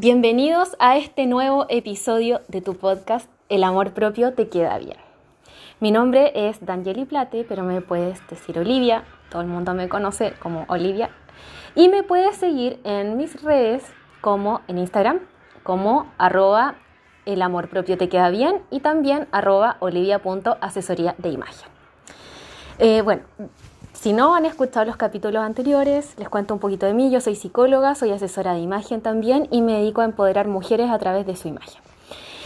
[0.00, 4.96] Bienvenidos a este nuevo episodio de tu podcast El amor propio te queda bien.
[5.80, 10.34] Mi nombre es Danieli Plate, pero me puedes decir Olivia, todo el mundo me conoce
[10.38, 11.10] como Olivia,
[11.74, 13.82] y me puedes seguir en mis redes
[14.20, 15.18] como en Instagram,
[15.64, 16.76] como arroba
[17.26, 21.68] el amor propio te queda bien y también arroba olivia.asesoría de imagen.
[22.78, 23.22] Eh, bueno,
[24.00, 27.10] si no han escuchado los capítulos anteriores, les cuento un poquito de mí.
[27.10, 30.98] Yo soy psicóloga, soy asesora de imagen también y me dedico a empoderar mujeres a
[30.98, 31.82] través de su imagen.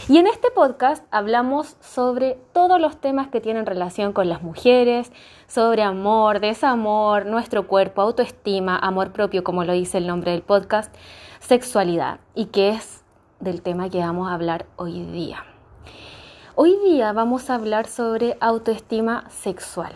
[0.09, 5.11] Y en este podcast hablamos sobre todos los temas que tienen relación con las mujeres,
[5.47, 10.93] sobre amor, desamor, nuestro cuerpo, autoestima, amor propio, como lo dice el nombre del podcast,
[11.39, 13.03] sexualidad, y que es
[13.39, 15.45] del tema que vamos a hablar hoy día.
[16.55, 19.93] Hoy día vamos a hablar sobre autoestima sexual.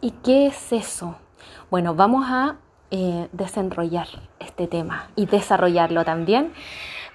[0.00, 1.16] ¿Y qué es eso?
[1.70, 2.56] Bueno, vamos a
[2.90, 4.06] eh, desenrollar
[4.38, 6.52] este tema y desarrollarlo también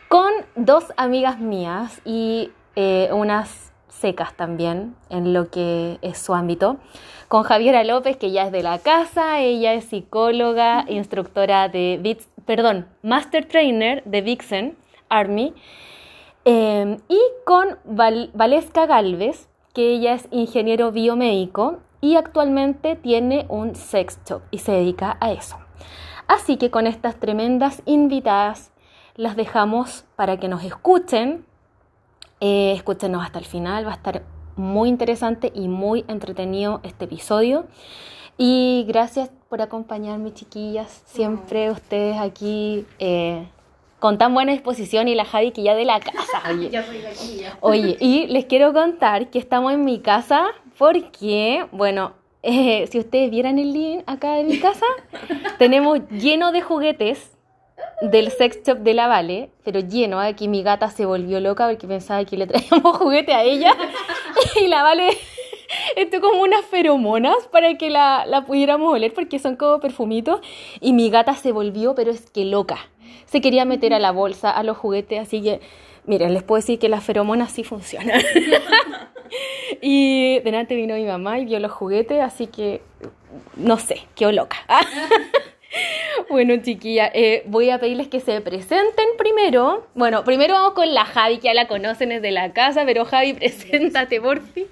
[0.09, 6.78] con dos amigas mías y eh, unas secas también en lo que es su ámbito.
[7.28, 12.88] Con Javiera López, que ya es de la casa, ella es psicóloga, instructora de, perdón,
[13.03, 14.75] Master Trainer de Vixen
[15.08, 15.53] Army.
[16.45, 24.19] Eh, y con Valesca Galvez, que ella es ingeniero biomédico y actualmente tiene un sex
[24.27, 25.57] shop y se dedica a eso.
[26.27, 28.71] Así que con estas tremendas invitadas
[29.16, 31.45] las dejamos para que nos escuchen.
[32.39, 34.23] Eh, escúchenos hasta el final, va a estar
[34.55, 37.67] muy interesante y muy entretenido este episodio.
[38.38, 41.03] Y gracias por acompañarme, chiquillas.
[41.05, 43.45] Siempre ustedes aquí eh,
[43.99, 46.41] con tan buena disposición y la Javi que ya de la casa.
[46.49, 46.71] Oye.
[47.59, 50.47] Oye, y les quiero contar que estamos en mi casa
[50.81, 54.87] porque, bueno, eh, si ustedes vieran el link acá de mi casa,
[55.59, 57.37] tenemos lleno de juguetes
[58.01, 61.85] del sex shop de la Vale, pero lleno, aquí mi gata se volvió loca porque
[61.85, 63.75] pensaba que le traíamos juguete a ella.
[64.59, 65.09] Y la Vale
[65.95, 70.41] esto como unas feromonas para que la, la pudiéramos oler porque son como perfumitos.
[70.80, 72.80] Y mi gata se volvió pero es que loca,
[73.27, 75.61] se quería meter a la bolsa, a los juguetes, así que
[76.05, 78.20] miren, les puedo decir que las feromonas sí funcionan.
[79.81, 82.81] y delante vino mi mamá y vio los juguetes, así que
[83.55, 84.58] no sé, qué loca.
[86.30, 89.87] bueno, chiquilla, eh, voy a pedirles que se presenten primero.
[89.95, 93.33] Bueno, primero vamos con la Javi, que ya la conocen desde la casa, pero Javi,
[93.39, 94.67] preséntate por fin.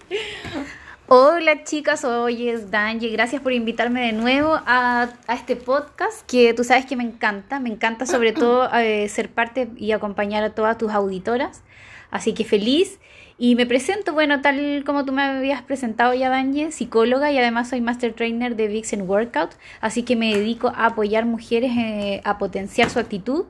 [1.12, 6.64] Hola chicas, hoy es Danje, gracias por invitarme de nuevo a, este podcast que tú
[6.64, 10.78] sabes que me encanta, me encanta sobre todo eh, ser parte y acompañar a todas
[10.78, 11.64] tus auditoras,
[12.12, 13.00] así que feliz
[13.40, 17.70] y me presento, bueno, tal como tú me habías presentado ya Danje, psicóloga y además
[17.70, 22.38] soy master trainer de Vixen Workout, así que me dedico a apoyar mujeres eh, a
[22.38, 23.46] potenciar su actitud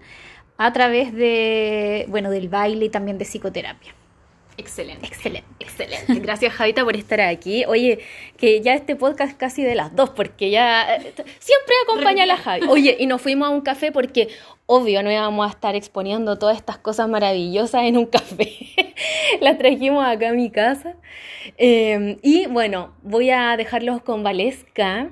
[0.58, 3.96] a través de, bueno, del baile y también de psicoterapia.
[4.60, 5.08] Excelente.
[5.08, 6.20] Excelente, excelente.
[6.20, 7.64] Gracias, Javita, por estar aquí.
[7.66, 8.00] Oye,
[8.38, 12.36] que ya este podcast casi de las dos, porque ya eh, siempre acompaña a la
[12.36, 12.68] Javi.
[12.68, 14.28] Oye, y nos fuimos a un café porque,
[14.66, 18.52] obvio, no íbamos a estar exponiendo todas estas cosas maravillosas en un café.
[19.42, 20.96] las trajimos acá a mi casa.
[21.58, 25.10] Eh, y bueno, voy a dejarlos con Valesca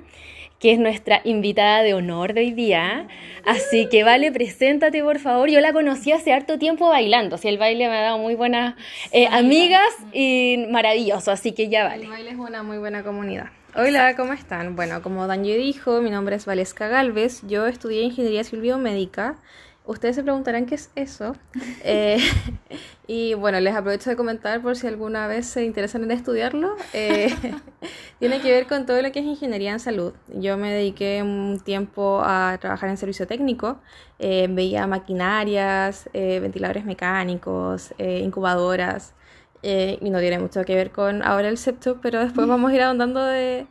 [0.58, 3.06] que es nuestra invitada de honor de hoy día.
[3.44, 5.48] Así que vale, preséntate por favor.
[5.48, 7.38] Yo la conocí hace harto tiempo bailando.
[7.38, 8.74] Si el baile me ha dado muy buenas
[9.12, 11.30] eh, amigas y maravilloso.
[11.30, 12.04] Así que ya vale.
[12.04, 13.46] El baile es una muy buena comunidad.
[13.74, 14.74] Hola, ¿cómo están?
[14.76, 17.42] Bueno, como Daniel dijo, mi nombre es Valesca Galvez.
[17.46, 19.36] Yo estudié ingeniería civil biomédica
[19.88, 21.34] Ustedes se preguntarán qué es eso.
[21.90, 22.18] Eh,
[23.06, 26.76] y bueno, les aprovecho de comentar por si alguna vez se interesan en estudiarlo.
[26.92, 27.34] Eh,
[28.18, 30.12] tiene que ver con todo lo que es ingeniería en salud.
[30.28, 33.80] Yo me dediqué un tiempo a trabajar en servicio técnico.
[34.18, 39.14] Eh, veía maquinarias, ventiladores mecánicos, incubadoras.
[39.62, 42.82] y no tiene mucho que ver con ahora el septo, pero después vamos a ir
[42.82, 43.66] ahondando de,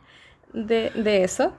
[0.52, 1.52] de, de eso.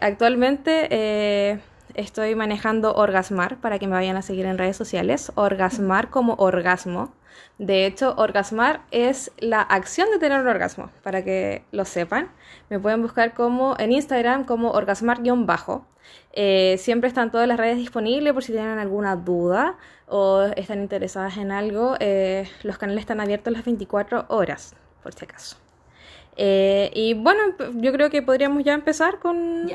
[0.00, 1.60] actualmente
[1.94, 5.32] estoy manejando Orgasmar para que me vayan a seguir en redes sociales.
[5.34, 7.12] Orgasmar como orgasmo.
[7.58, 12.30] De hecho, orgasmar es la acción de tener un orgasmo, para que lo sepan.
[12.70, 15.86] Me pueden buscar como en Instagram como orgasmar-bajo.
[16.32, 19.76] Eh, siempre están todas las redes disponibles por si tienen alguna duda
[20.06, 21.96] o están interesadas en algo.
[22.00, 25.56] Eh, los canales están abiertos las 24 horas, por si acaso.
[26.36, 27.40] Eh, y bueno,
[27.74, 29.70] yo creo que podríamos ya empezar con...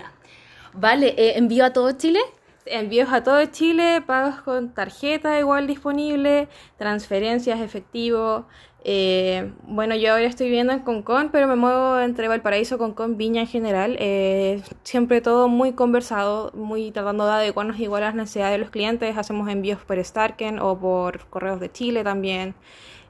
[0.78, 2.20] Vale, eh, envío a todo Chile.
[2.66, 8.48] envíos a todo Chile, pagos con tarjeta igual disponible, transferencias, efectivo.
[8.84, 13.42] Eh, bueno, yo ahora estoy viviendo en Concón, pero me muevo entre Valparaíso, Concón, Viña
[13.42, 13.96] en general.
[14.00, 18.70] Eh, siempre todo muy conversado, muy tratando de adecuarnos igual a las necesidades de los
[18.70, 19.18] clientes.
[19.18, 22.54] Hacemos envíos por Starken o por correos de Chile también.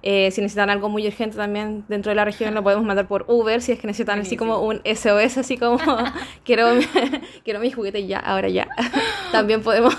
[0.07, 3.25] Eh, si necesitan algo muy urgente también dentro de la región lo podemos mandar por
[3.27, 5.79] Uber si es que necesitan así como un SOS, así como
[6.43, 6.73] quiero,
[7.43, 8.67] quiero mi juguete ya, ahora ya.
[9.31, 9.97] también podemos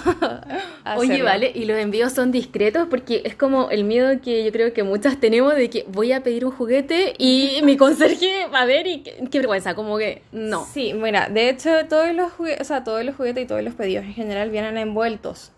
[0.96, 4.72] Oye, vale, y los envíos son discretos porque es como el miedo que yo creo
[4.72, 8.64] que muchas tenemos de que voy a pedir un juguete y mi conserje va a
[8.64, 10.66] ver y qué, vergüenza, como que no.
[10.66, 14.04] Sí, mira, de hecho todos los o sea, todos los juguetes y todos los pedidos
[14.04, 15.50] en general vienen envueltos.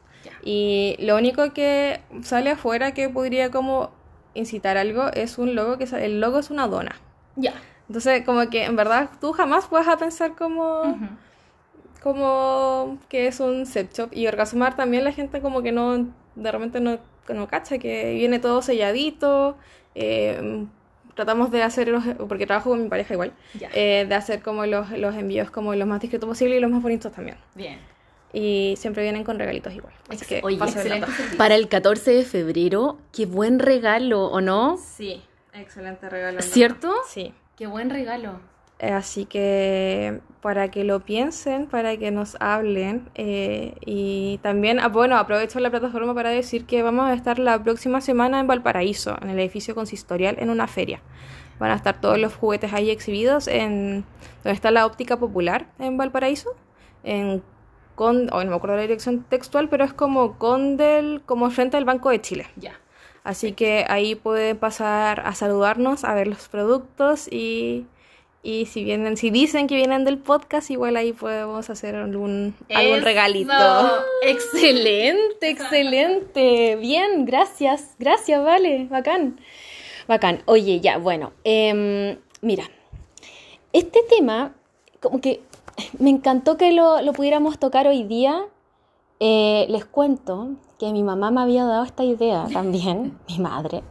[0.42, 3.97] Y lo único que sale afuera que podría como
[4.38, 6.96] incitar algo es un logo que el logo es una dona.
[7.37, 7.55] Ya.
[7.88, 10.99] Entonces, como que en verdad tú jamás vas a pensar como,
[12.02, 14.11] como que es un set shop.
[14.12, 16.99] Y Orgasmar también la gente como que no, de repente no,
[17.29, 19.56] no cacha, que viene todo selladito.
[19.94, 20.67] Eh,
[21.14, 23.32] tratamos de hacer los, porque trabajo con mi pareja igual,
[23.75, 26.81] eh, de hacer como los, los envíos como los más discretos posible y los más
[26.81, 27.37] bonitos también.
[27.56, 27.81] Bien.
[28.32, 29.94] Y siempre vienen con regalitos igual.
[30.08, 31.08] Así que Oye, excelente.
[31.36, 34.76] Para el 14 de febrero, qué buen regalo, ¿o no?
[34.76, 35.22] Sí,
[35.54, 36.42] excelente regalo.
[36.42, 36.92] ¿Cierto?
[37.08, 37.32] Sí.
[37.56, 38.40] Qué buen regalo.
[38.80, 44.86] Eh, así que para que lo piensen, para que nos hablen eh, y también, ah,
[44.86, 49.16] bueno, aprovecho la plataforma para decir que vamos a estar la próxima semana en Valparaíso,
[49.20, 51.02] en el edificio consistorial, en una feria.
[51.58, 54.04] Van a estar todos los juguetes ahí exhibidos en
[54.44, 56.54] donde está la óptica popular en Valparaíso,
[57.02, 57.42] en
[57.98, 61.84] con, hoy no me acuerdo la dirección textual, pero es como Condel, como frente al
[61.84, 62.46] Banco de Chile.
[62.54, 62.78] Ya.
[63.24, 67.86] Así que ahí pueden pasar a saludarnos, a ver los productos y,
[68.44, 73.02] y si vienen, si dicen que vienen del podcast, igual ahí podemos hacer algún, algún
[73.02, 73.52] regalito.
[74.22, 76.76] Excelente, excelente.
[76.76, 79.40] Bien, gracias, gracias, vale, bacán.
[80.06, 80.42] Bacán.
[80.44, 82.70] Oye, ya, bueno, em, mira,
[83.72, 84.54] este tema,
[85.00, 85.40] como que
[85.98, 88.44] me encantó que lo, pudiéramos tocar hoy día.
[89.20, 93.82] Eh, les cuento que mi mamá me había dado esta idea también, mi madre.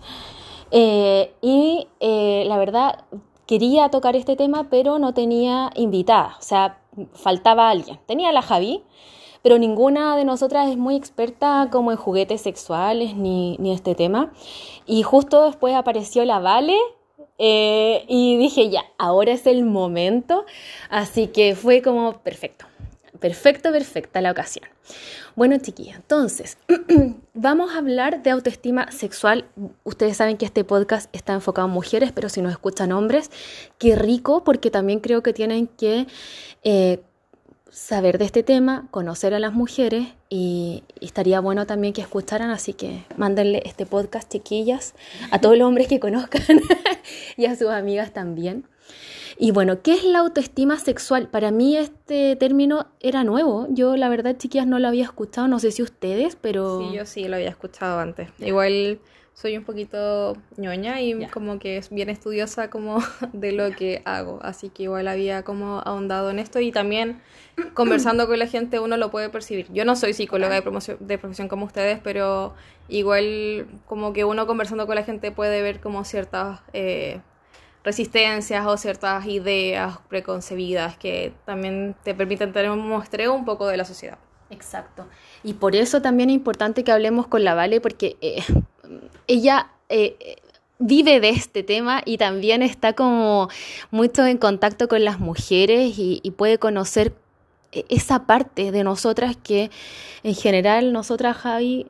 [0.72, 3.06] Eh, y eh, la verdad,
[3.45, 6.80] quería tocar este tema, pero no tenía invitada, o sea,
[7.13, 8.00] faltaba alguien.
[8.06, 8.84] Tenía la Javi,
[9.42, 14.34] pero ninguna de nosotras es muy experta como en juguetes sexuales ni, ni este tema.
[14.86, 16.78] Y justo después apareció la Vale
[17.38, 20.45] eh, y dije, ya, ahora es el momento.
[20.89, 22.66] Así que fue como perfecto.
[23.19, 24.69] Perfecto, perfecta la ocasión.
[25.36, 26.57] Bueno, chiquilla, entonces,
[27.34, 29.45] vamos a hablar de autoestima sexual.
[29.84, 33.30] Ustedes saben que este podcast está enfocado en mujeres, pero si nos escuchan hombres,
[33.78, 36.07] qué rico, porque también creo que tienen que
[36.63, 37.01] eh,
[37.77, 42.74] saber de este tema, conocer a las mujeres y, estaría bueno también que escucharan, así
[42.74, 44.95] que mándenle este podcast, chiquillas,
[45.29, 46.41] a todos los hombres que conozcan
[47.38, 48.65] y a sus amigas también.
[49.38, 51.29] Y bueno, ¿qué es la autoestima sexual?
[51.29, 53.68] Para mí este término era nuevo.
[53.69, 56.81] Yo la verdad, chiquillas, no lo había escuchado, no sé si ustedes, pero...
[56.81, 58.29] Sí, yo sí lo había escuchado antes.
[58.39, 59.00] Igual
[59.39, 62.98] soy un poquito ñoña y como que es bien estudiosa como
[63.34, 67.22] de lo que hago, así que igual había como ahondado en esto y también
[67.75, 69.68] conversando con la gente uno lo puede percibir.
[69.72, 72.56] Yo no soy psicóloga de, de profesión como ustedes, pero
[72.88, 77.22] igual como que uno conversando con la gente puede ver como ciertas eh,
[77.84, 83.78] resistencias o ciertas ideas preconcebidas que también te permiten tener un muestreo un poco de
[83.78, 84.18] la sociedad.
[84.50, 85.06] Exacto.
[85.44, 88.41] Y por eso también es importante que hablemos con la Vale, porque eh,
[89.27, 90.38] ella eh,
[90.79, 93.50] vive de este tema y también está como
[93.91, 97.13] mucho en contacto con las mujeres y, puede conocer
[97.72, 99.72] e-, esa parte de nosotras que
[100.24, 101.88] en general nosotras, Javi,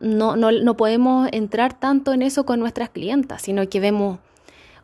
[0.00, 4.18] no, no, podemos entrar tanto en eso con nuestras clientas, sino que vemos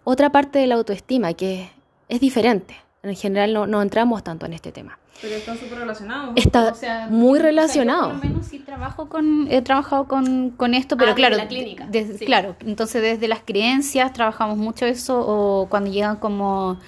[0.04, 1.70] otra parte de la autoestima que
[2.08, 2.76] es diferente.
[3.02, 4.98] En general no, no entramos tanto en este tema.
[5.20, 6.32] Pero están súper relacionados.
[6.36, 6.74] Está
[7.08, 8.10] muy relacionado.
[8.10, 11.48] por lo menos sí trabajo con, he trabajado con, con esto, pero ah, claro, la
[11.48, 11.88] clínica.
[12.26, 16.78] claro, entonces desde las creencias trabajamos mucho eso, o cuando llegan como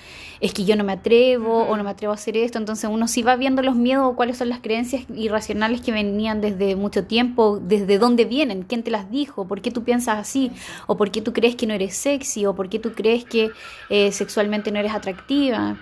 [0.40, 2.58] es que yo no me atrevo o no me atrevo a hacer esto.
[2.58, 6.40] Entonces uno sí va viendo los miedos o cuáles son las creencias irracionales que venían
[6.40, 10.52] desde mucho tiempo, desde dónde vienen, quién te las dijo, por qué tú piensas así,
[10.86, 13.50] o por qué tú crees que no eres sexy, o por qué tú crees que
[13.90, 15.76] eh, sexualmente no eres atractiva,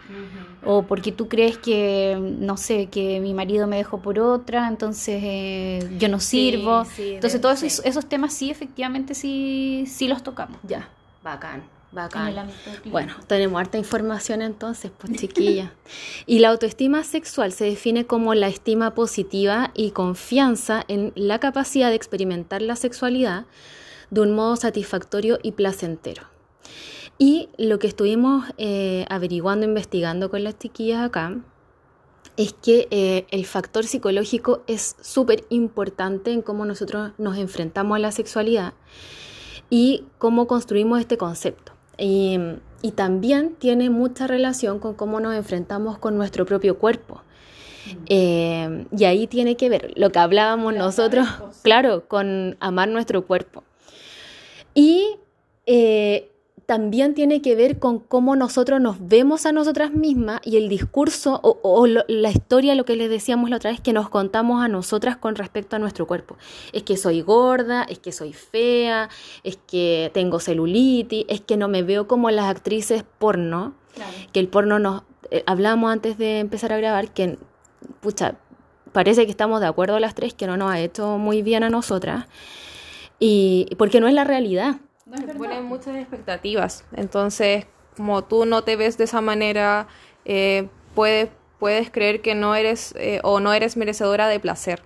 [0.64, 4.68] o por qué tú crees que, no sé, que mi marido me dejó por otra,
[4.68, 6.84] entonces eh, yo no sirvo.
[6.98, 10.58] entonces todos esos, esos, temas sí, efectivamente sí, sí los tocamos.
[10.62, 10.88] Ya,
[11.22, 11.73] bacán.
[11.94, 12.50] Bacán.
[12.86, 15.72] Bueno, tenemos harta información entonces, pues chiquilla.
[16.26, 21.88] y la autoestima sexual se define como la estima positiva y confianza en la capacidad
[21.88, 23.46] de experimentar la sexualidad
[24.10, 26.24] de un modo satisfactorio y placentero.
[27.18, 31.36] Y lo que estuvimos eh, averiguando, investigando con las chiquillas acá,
[32.36, 38.00] es que eh, el factor psicológico es súper importante en cómo nosotros nos enfrentamos a
[38.00, 38.74] la sexualidad
[39.70, 41.73] y cómo construimos este concepto.
[41.98, 42.38] Y,
[42.82, 47.22] y también tiene mucha relación con cómo nos enfrentamos con nuestro propio cuerpo.
[48.06, 51.26] Eh, y ahí tiene que ver lo que hablábamos nosotros,
[51.62, 53.62] claro, con amar nuestro cuerpo.
[54.74, 55.16] Y
[55.66, 56.30] eh,
[56.66, 61.38] también tiene que ver con cómo nosotros nos vemos a nosotras mismas y el discurso
[61.42, 64.62] o, o lo- la historia, lo que les decíamos la otra vez, que nos contamos
[64.64, 66.36] a nosotras con respecto a nuestro cuerpo.
[66.72, 69.08] Es que soy gorda, es que soy fea,
[69.42, 74.10] es que tengo celulitis, es que no me veo como las actrices porno, Claro.
[74.32, 75.02] que el porno nos...
[75.30, 77.38] eh, hablamos antes de empezar a grabar que,
[78.00, 78.36] pucha,
[78.92, 81.70] parece que estamos de acuerdo las tres, que no nos ha hecho muy bien a
[81.70, 82.26] nosotras,
[83.18, 84.76] y porque no es la realidad.
[85.06, 86.84] No Se ponen muchas expectativas.
[86.96, 89.86] Entonces, como tú no te ves de esa manera,
[90.24, 94.82] eh, puedes, puedes creer que no eres eh, o no eres merecedora de placer.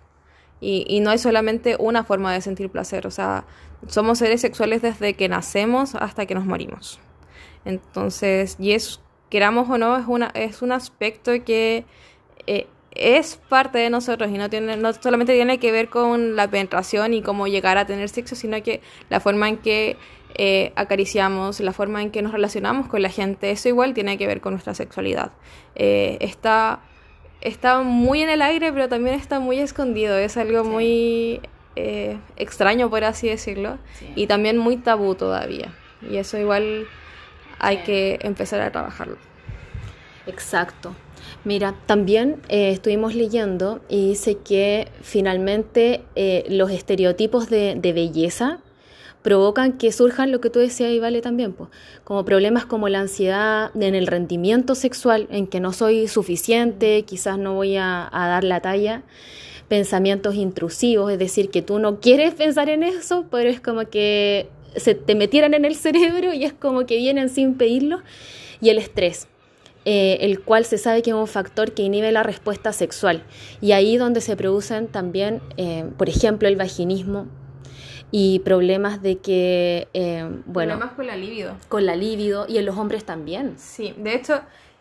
[0.60, 3.06] Y, y no hay solamente una forma de sentir placer.
[3.06, 3.44] O sea,
[3.86, 6.98] somos seres sexuales desde que nacemos hasta que nos morimos.
[7.64, 11.84] Entonces, y es, queramos o no, es, una, es un aspecto que
[12.46, 16.48] eh, es parte de nosotros y no, tiene, no solamente tiene que ver con la
[16.48, 18.80] penetración y cómo llegar a tener sexo, sino que
[19.10, 19.96] la forma en que
[20.34, 24.26] eh, acariciamos, la forma en que nos relacionamos con la gente, eso igual tiene que
[24.26, 25.32] ver con nuestra sexualidad.
[25.74, 26.80] Eh, está,
[27.40, 31.40] está muy en el aire, pero también está muy escondido, es algo muy
[31.76, 34.10] eh, extraño, por así decirlo, Sí.
[34.16, 35.72] y también muy tabú todavía.
[36.08, 36.86] Y eso igual
[37.60, 37.82] hay Sí.
[37.84, 39.16] que empezar a trabajarlo.
[40.26, 40.94] Exacto.
[41.48, 48.58] Mira, también eh, estuvimos leyendo y dice que finalmente eh, los estereotipos de, belleza
[49.22, 51.70] provocan que surjan lo que tú decías y vale también, pues,
[52.04, 57.38] como problemas como la ansiedad en el rendimiento sexual, en que no soy suficiente, quizás
[57.38, 59.04] no voy a, a dar la talla,
[59.68, 64.50] pensamientos intrusivos, es decir, que tú no quieres pensar en eso, pero es como que
[64.76, 68.02] se te metieran en el cerebro y es como que vienen sin pedirlo,
[68.60, 69.28] y el estrés
[69.90, 73.22] eh, el cual se sabe que es un factor que inhibe la respuesta sexual.
[73.62, 77.26] Y ahí donde se producen también, eh, por ejemplo, el vaginismo
[78.10, 81.56] y problemas de que, eh, bueno, Problemas con la libido.
[81.68, 83.54] con la libido y en los hombres también.
[83.56, 84.40] Sí, de hecho,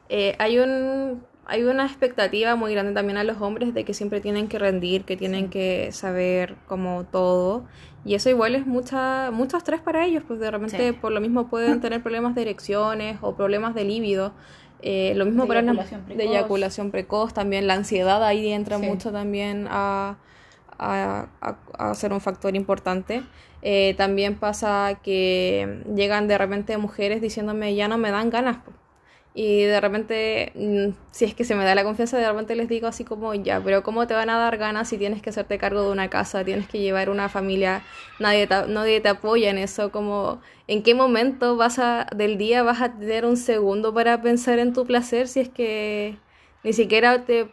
[0.09, 4.19] eh, hay un hay una expectativa muy grande también a los hombres de que siempre
[4.19, 7.63] tienen que rendir, que tienen que saber como todo.
[8.03, 10.91] Y eso igual es mucha, mucho estrés para ellos, pues de repente Sí.
[11.01, 14.33] por lo mismo pueden tener problemas de erecciones o problemas de líbido.
[14.81, 16.23] Eh, lo mismo De para la- de precoz.
[16.25, 18.85] eyaculación precoz, también la ansiedad ahí entra Sí.
[18.85, 20.17] mucho también a,
[20.77, 21.55] a, a-
[21.89, 23.23] a ser un factor importante.
[23.63, 28.57] Eh, también pasa que llegan de repente mujeres diciéndome ya no me dan ganas.
[29.37, 29.41] Po".
[29.41, 32.67] Y de repente, mm, si es que se me da la confianza, de repente les
[32.69, 35.57] digo así como ya, pero ¿cómo te van a dar ganas si tienes que hacerte
[35.57, 37.83] cargo de una casa, tienes que llevar una familia,
[38.19, 39.91] nadie te, nadie te apoya en eso?
[39.91, 44.59] Como, ¿en qué momento vas a, del día vas a tener un segundo para pensar
[44.59, 46.17] en tu placer si es que
[46.63, 47.49] ni siquiera te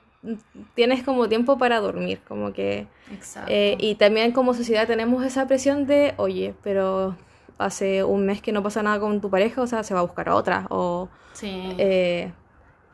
[0.75, 2.21] tienes como tiempo para dormir?
[2.27, 2.87] Como que...
[3.13, 3.53] Exacto.
[3.53, 7.17] Eh, y también como sociedad tenemos esa presión de, oye, pero
[7.59, 10.05] hace un mes que no pasa nada con tu pareja, o sea, se va a
[10.05, 10.67] buscar a otra.
[10.71, 11.75] O, Sí.
[11.79, 12.33] eh,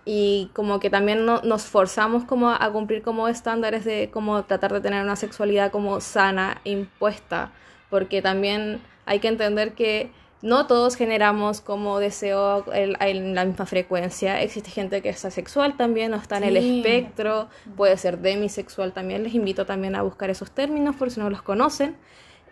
[0.04, 4.72] y como que también no- nos forzamos como a cumplir como estándares de como tratar
[4.72, 7.52] de tener una sexualidad como sana, impuesta,
[7.90, 10.10] porque también hay que entender que
[10.42, 14.40] no todos generamos como deseo en la misma frecuencia.
[14.40, 19.22] Existe gente que es asexual también, o está en el espectro, puede ser demisexual también.
[19.22, 21.94] Les invito también a buscar esos términos por si no los conocen.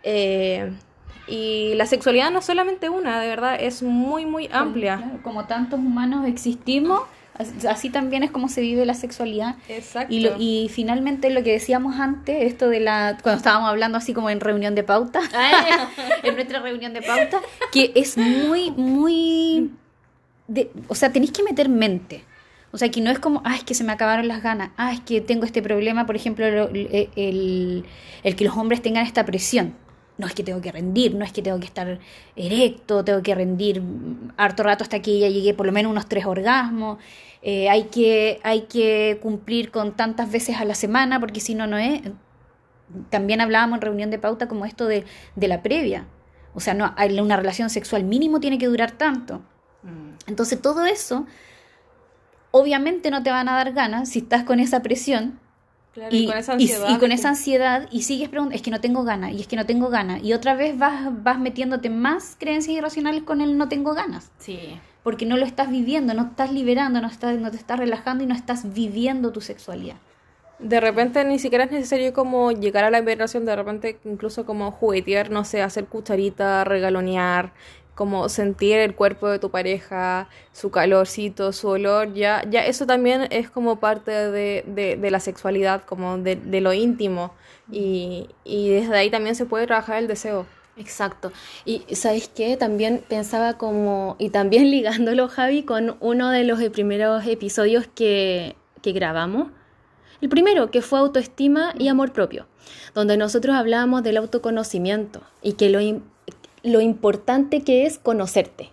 [0.03, 0.71] Eh,
[1.27, 4.97] y la sexualidad no es solamente una, de verdad, es muy, muy amplia.
[4.99, 7.03] Claro, como tantos humanos existimos,
[7.39, 9.57] as- así también es como se vive la sexualidad.
[9.69, 10.13] Exacto.
[10.15, 14.13] Y, lo- y finalmente lo que decíamos antes, esto de la, cuando estábamos hablando así
[14.15, 15.21] como en reunión de pauta,
[16.23, 17.41] en nuestra reunión de pauta,
[17.73, 19.71] que es muy, muy,
[20.47, 22.25] de- o sea, tenéis que meter mente.
[22.71, 24.93] O sea, que no es como, ah, es que se me acabaron las ganas, ah,
[24.93, 27.85] es que tengo este problema, por ejemplo, lo- el, el-
[28.23, 29.75] el que los hombres tengan esta presión.
[30.19, 31.99] No es que tengo que rendir, no es que tengo que estar
[32.37, 36.09] erecto, tengo que rendir mm, harto rato hasta que ya llegué por lo menos unos
[36.09, 36.99] tres orgasmos.
[37.43, 41.67] Eh, hay, que, hay que cumplir con tantas veces a la semana, porque si no,
[41.67, 42.03] no es.
[43.11, 45.05] También hablábamos en reunión de pauta como esto de,
[45.37, 46.07] de la previa.
[46.55, 49.43] O sea, no, una relación sexual mínimo tiene que durar tanto.
[49.83, 50.15] Mm.
[50.27, 51.27] Entonces todo eso,
[52.51, 55.39] obviamente no te van a dar ganas si estás con esa presión.
[56.11, 56.89] Y, con esa ansiedad.
[56.89, 59.57] Y, con esa ansiedad y sigues preguntando, es que no tengo ganas, y es que
[59.57, 60.23] no tengo ganas.
[60.23, 64.31] Y otra vez vas, vas metiéndote más creencias irracionales con el no tengo ganas.
[64.39, 64.79] Sí.
[65.03, 68.27] Porque no lo estás viviendo, no estás liberando, no, estás, no te estás relajando y
[68.27, 69.97] no estás viviendo tu sexualidad.
[70.59, 74.73] De repente ni siquiera es necesario como llegar a la vibración, de repente incluso como
[74.73, 77.53] juguetear, no sé, hacer cucharita, regalonear,
[77.99, 83.27] como sentir el cuerpo de tu pareja, su calorcito, su olor, ya, ya eso también
[83.31, 84.63] es como parte de,
[84.97, 87.33] de, la sexualidad, como de, de lo íntimo.
[87.73, 90.47] Y, y, desde ahí también se puede trabajar el deseo.
[90.77, 91.33] Exacto.
[91.65, 97.27] Y sabes qué, también pensaba como, y también ligándolo, Javi, con uno de los primeros
[97.27, 99.49] episodios que, que grabamos,
[100.21, 102.47] el primero, que fue autoestima y amor propio,
[102.95, 105.81] donde nosotros hablábamos del autoconocimiento y que lo,
[106.63, 108.71] lo importante que es conocerte.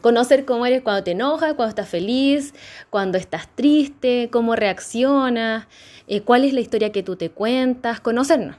[0.00, 2.52] Conocer cómo eres cuando te enojas, cuando estás feliz,
[2.90, 5.68] cuando estás triste, cómo reaccionas,
[6.08, 8.56] eh, cuál es la historia que tú te cuentas, conocernos.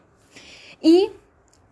[0.82, 1.10] Y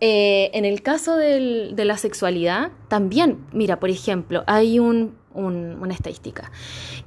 [0.01, 6.51] eh, en el caso de la sexualidad, también, mira, por ejemplo, hay un una estadística,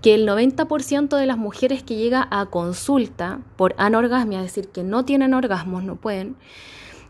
[0.02, 4.84] que el 90% de las mujeres que llega a consulta por anorgasmia, es decir, que
[4.84, 6.36] no tienen orgasmos, no pueden,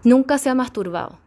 [0.03, 1.19] nunca se ha masturbado.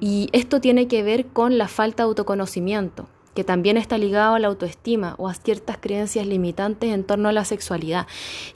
[0.00, 4.38] Y esto tiene que ver con la falta de autoconocimiento, que también está ligado a
[4.38, 8.06] la autoestima o a ciertas creencias limitantes en torno a la sexualidad.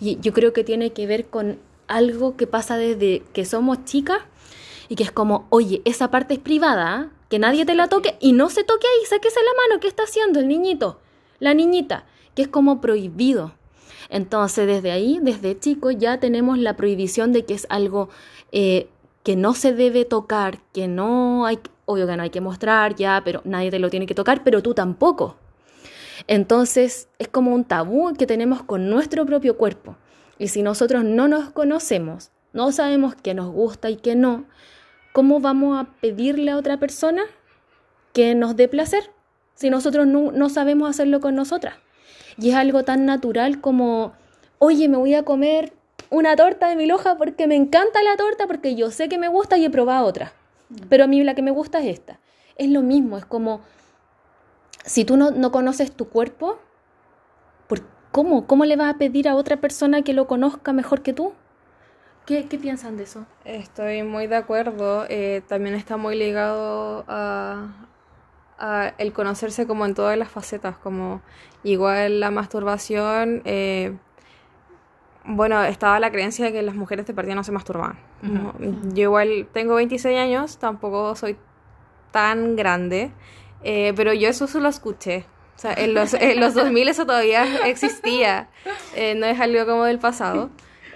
[0.00, 4.18] Y yo creo que tiene que ver con algo que pasa desde que somos chicas
[4.88, 8.32] y que es como, oye, esa parte es privada, que nadie te la toque y
[8.32, 11.00] no se toque ahí, sáquese la mano, ¿qué está haciendo el niñito?
[11.40, 13.54] La niñita, que es como prohibido.
[14.08, 18.08] Entonces, desde ahí, desde chico, ya tenemos la prohibición de que es algo
[18.52, 18.88] eh,
[19.24, 23.22] que no se debe tocar, que no hay, obvio que no hay que mostrar ya,
[23.24, 25.36] pero nadie te lo tiene que tocar, pero tú tampoco.
[26.28, 29.96] Entonces, es como un tabú que tenemos con nuestro propio cuerpo.
[30.38, 34.44] Y si nosotros no nos conocemos, no sabemos qué nos gusta y qué no,
[35.12, 37.22] ¿cómo vamos a pedirle a otra persona
[38.12, 39.10] que nos dé placer
[39.54, 41.76] si nosotros no, sabemos hacerlo con nosotras?
[42.36, 44.12] Y es algo tan natural como,
[44.58, 45.72] oye, me voy a comer
[46.14, 49.28] una torta de mi loja porque me encanta la torta, porque yo sé que me
[49.28, 50.32] gusta y he probado otra.
[50.68, 50.76] Mm.
[50.88, 52.20] Pero a mí la que me gusta es esta.
[52.56, 53.62] Es lo mismo, es como,
[54.84, 56.58] si tú no, no conoces tu cuerpo,
[58.14, 58.46] ¿cómo?
[58.46, 61.32] ¿Cómo le vas a pedir a otra persona que lo conozca mejor que tú?
[62.26, 63.26] ¿Qué, piensan de eso?
[63.44, 65.04] Estoy muy de acuerdo.
[65.08, 67.72] Eh, también está muy ligado a,
[68.98, 71.22] el conocerse como en todas las facetas, como
[71.64, 73.42] igual la masturbación.
[73.44, 73.96] Eh,
[75.24, 77.98] bueno, estaba la creencia de que las mujeres de partida no se masturbaban.
[78.94, 81.36] Yo igual tengo 26 años, tampoco soy
[82.10, 83.10] tan grande,
[83.62, 85.26] eh, pero yo eso solo escuché.
[85.56, 88.48] O sea, en los, en los 2000 eso todavía existía,
[89.16, 90.50] no es algo como del pasado.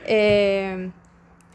[0.06, 0.90] Eh,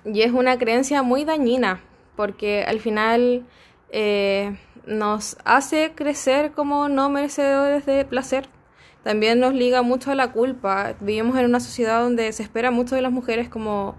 [0.05, 1.81] y es una creencia muy dañina,
[2.15, 3.45] porque al final
[3.89, 8.47] eh, nos hace crecer como no merecedores de placer.
[9.03, 10.95] También nos liga mucho a la culpa.
[11.01, 13.95] Vivimos en una sociedad donde se espera mucho de las mujeres como,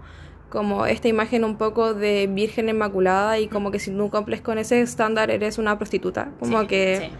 [0.49, 4.57] como esta imagen un poco de virgen inmaculada y como que si no cumples con
[4.57, 6.31] ese estándar eres una prostituta.
[6.39, 7.11] Como que...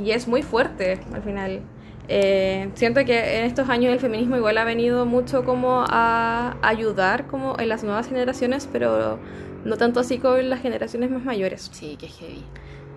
[0.00, 1.62] Y es muy fuerte al final.
[2.08, 7.26] Eh, siento que en estos años el feminismo igual ha venido mucho como a ayudar
[7.26, 9.18] como en las nuevas generaciones, pero
[9.64, 11.70] no tanto así con las generaciones más mayores.
[11.72, 12.44] Sí, que heavy.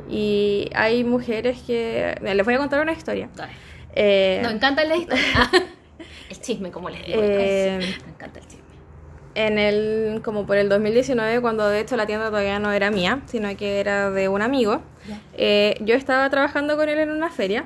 [0.10, 2.16] Y hay mujeres que...
[2.22, 3.30] les voy a contar una historia.
[3.96, 5.24] Eh, no, encanta la historia.
[6.30, 7.22] el chisme, como les digo.
[7.24, 8.64] Eh, me encanta el chisme.
[9.36, 13.22] En el, como por el 2019, cuando de hecho la tienda todavía no era mía,
[13.26, 14.82] sino que era de un amigo,
[15.36, 17.66] eh, yo estaba trabajando con él en una feria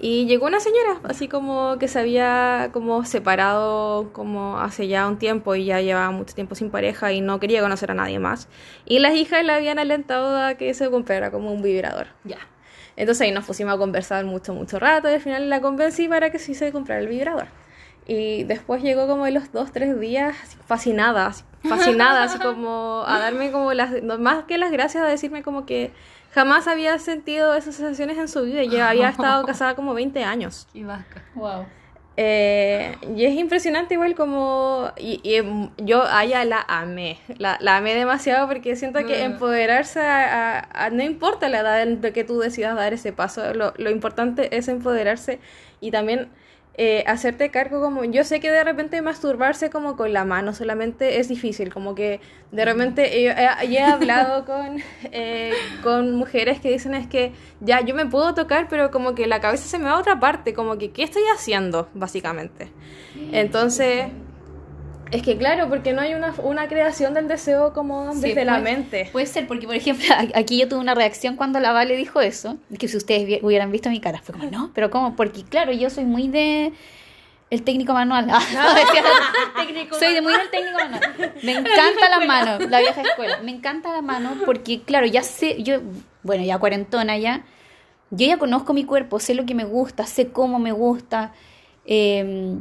[0.00, 5.18] y llegó una señora, así como que se había como separado como hace ya un
[5.18, 8.48] tiempo y ya llevaba mucho tiempo sin pareja y no quería conocer a nadie más.
[8.84, 12.08] Y las hijas le habían alentado a que se comprara como un vibrador.
[12.24, 12.38] Ya.
[12.96, 16.30] Entonces ahí nos pusimos a conversar mucho, mucho rato y al final la convencí para
[16.30, 17.46] que se comprara el vibrador.
[18.08, 21.32] Y después llegó como en los dos, tres días fascinada,
[21.62, 25.92] fascinada, así como a darme como las, más que las gracias, a decirme como que
[26.32, 28.60] jamás había sentido esas sensaciones en su vida.
[28.60, 30.68] Ella había estado casada como 20 años.
[30.72, 31.22] Qué vasca.
[31.34, 31.66] Wow.
[32.18, 34.90] Eh, y es impresionante igual como...
[34.96, 35.42] Y,
[35.78, 37.18] yo a ella la amé.
[37.38, 42.24] La, la, amé demasiado porque siento que empoderarse a, No importa la edad en que
[42.24, 43.52] tú decidas dar ese paso.
[43.54, 45.40] Lo, lo importante es empoderarse
[45.80, 46.30] y también
[46.78, 51.18] eh, hacerte cargo como, yo sé que de repente masturbarse como con la mano solamente
[51.20, 52.20] es difícil, como que
[52.52, 54.78] de repente yo, he- yo he hablado con,
[55.12, 59.26] eh, con mujeres que dicen es que ya yo me puedo tocar, pero como que
[59.26, 61.88] la cabeza se me va a otra parte, como que ¿qué estoy haciendo?
[61.94, 62.68] Básicamente.
[63.32, 64.06] Entonces...
[65.12, 68.58] Es que claro, porque no hay una, una creación del deseo como Sí, desde la
[68.58, 69.08] mente.
[69.12, 72.56] Puede ser, porque por ejemplo, aquí yo tuve una reacción cuando la Vale dijo eso,
[72.78, 75.14] que si ustedes hubieran visto mi cara, fue como, no, pero ¿cómo?
[75.14, 76.72] Porque claro, yo soy muy de
[77.50, 78.26] el técnico manual.
[79.98, 81.34] soy de muy del técnico manual.
[81.42, 83.38] Me encanta la mano, la vieja escuela.
[83.42, 85.80] Me encanta la mano porque, claro, ya sé, yo,
[86.24, 87.44] bueno, ya cuarentona ya,
[88.10, 91.32] yo ya conozco mi cuerpo, sé lo que me gusta, sé cómo me gusta.
[91.84, 92.58] eh,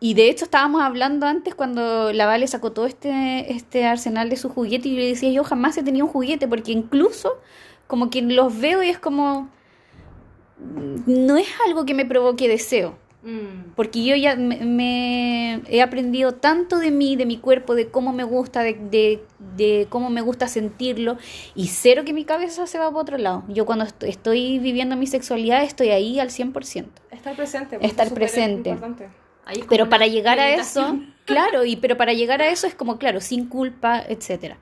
[0.00, 4.36] y de hecho estábamos hablando antes cuando la Vale sacó todo este, este arsenal de
[4.36, 7.38] su juguete y yo le decía, yo jamás he tenido un juguete porque incluso
[7.86, 9.48] como que los veo y es como,
[11.06, 12.98] no es algo que me provoque deseo.
[13.74, 18.12] Porque yo ya me, me he aprendido tanto de mí, de mi cuerpo, de cómo
[18.12, 19.20] me gusta, de, de,
[19.56, 21.16] de cómo me gusta sentirlo,
[21.56, 23.42] y cero que mi cabeza se va para otro lado.
[23.48, 26.86] Yo cuando est- estoy viviendo mi sexualidad estoy ahí al 100%.
[27.10, 27.78] Estar presente.
[27.78, 28.70] pues, Estar es presente.
[28.70, 29.08] importante.
[29.68, 33.20] Pero para llegar a eso, claro, y pero para llegar a eso es como, claro,
[33.20, 34.58] sin culpa, etcétera.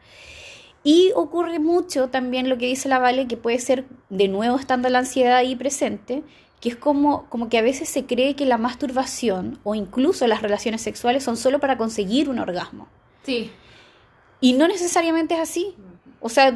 [0.82, 4.90] Y ocurre mucho también lo que dice la Vale, que puede ser de nuevo estando
[4.90, 6.22] la ansiedad ahí presente,
[6.60, 10.42] que es como, como que a veces se cree que la masturbación o incluso las
[10.42, 12.86] relaciones sexuales son solo para conseguir un orgasmo.
[13.22, 13.50] Sí.
[14.40, 15.74] Y no necesariamente es así.
[16.20, 16.54] O sea,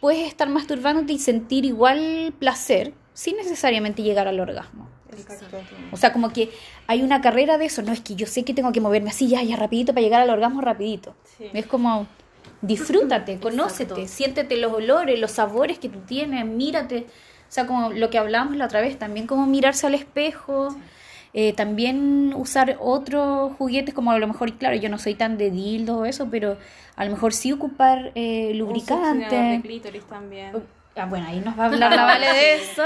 [0.00, 4.88] puedes estar masturbándote y sentir igual placer sin necesariamente llegar al orgasmo.
[5.18, 5.58] Exacto.
[5.92, 6.50] O sea, como que
[6.86, 9.28] hay una carrera de eso, no es que yo sé que tengo que moverme así
[9.28, 11.14] ya, ya rapidito para llegar al orgasmo rapidito.
[11.36, 11.46] Sí.
[11.52, 12.06] Es como
[12.62, 17.06] disfrútate, conócete, siéntete los olores, los sabores que tú tienes, mírate.
[17.48, 20.76] O sea, como lo que hablábamos la otra vez, también como mirarse al espejo,
[21.32, 25.50] eh, también usar otros juguetes, como a lo mejor, claro, yo no soy tan de
[25.50, 26.56] dildo o eso, pero
[26.96, 29.36] a lo mejor sí ocupar eh, lubricante.
[29.36, 30.52] de clítoris también.
[30.96, 32.82] Ah, bueno, ahí nos va a hablar la Vale de eso.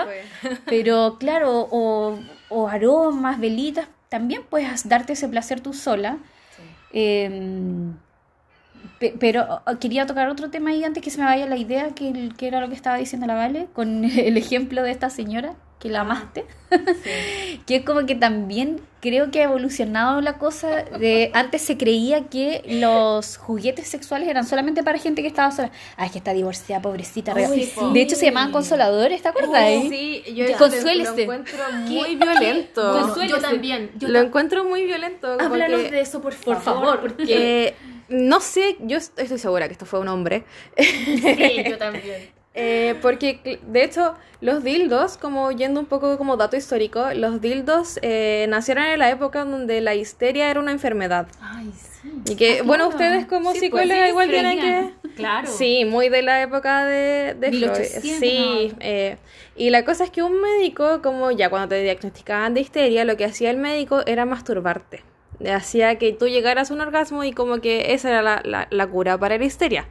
[0.67, 2.19] Pero claro, o,
[2.49, 6.19] o aromas, velitas, también puedes darte ese placer tú sola.
[6.93, 7.31] Eh,
[8.99, 12.31] pe- pero quería tocar otro tema ahí antes que se me vaya la idea, que,
[12.37, 15.89] que era lo que estaba diciendo la Vale, con el ejemplo de esta señora que
[15.89, 16.45] la amaste.
[17.67, 22.29] que es como que también creo que ha evolucionado la cosa de antes se creía
[22.29, 25.71] que los juguetes sexuales eran solamente para gente que estaba sola.
[25.97, 27.33] Ah, es que está divorciada, pobrecita.
[27.35, 27.81] re- Uy, sí.
[27.95, 29.65] De hecho se llamaban consoladores, ¿te acuerdas?
[29.83, 31.15] Uy, sí, yo Consuélese.
[31.17, 32.93] lo encuentro muy violento.
[33.01, 33.35] Consuélese.
[33.37, 33.91] yo también.
[33.97, 35.29] Yo Lo encuentro muy violento.
[35.41, 36.55] Háblanos porque- de eso, por favor.
[36.57, 37.25] Por favor, porque
[37.69, 37.75] Eh,
[38.11, 40.45] no sé, yo est- estoy segura que esto fue un hombre.
[40.77, 42.39] sí, yo también.
[42.55, 47.41] Eh, porque cl- de hecho los dildos, como yendo un poco como dato histórico, los
[47.41, 51.29] dildos eh, nacieron en la época donde la histeria era una enfermedad.
[51.41, 52.11] Ay, sí.
[52.27, 55.11] Y que, Ah, bueno, ustedes como Sí, pues, sí, igual tienen que...
[55.15, 55.47] Claro.
[55.49, 57.61] Sí, muy de la época de, de Freud.
[57.63, 58.77] 1800, Sí, no.
[58.81, 59.19] eh,
[59.55, 63.17] y la cosa es que un médico, como ya cuando te diagnosticaban de histeria, lo
[63.17, 65.05] que hacía el médico era masturbarte.
[65.51, 68.87] Hacía que tú llegaras a un orgasmo y como que esa era la, la, la
[68.87, 69.87] cura para la histeria.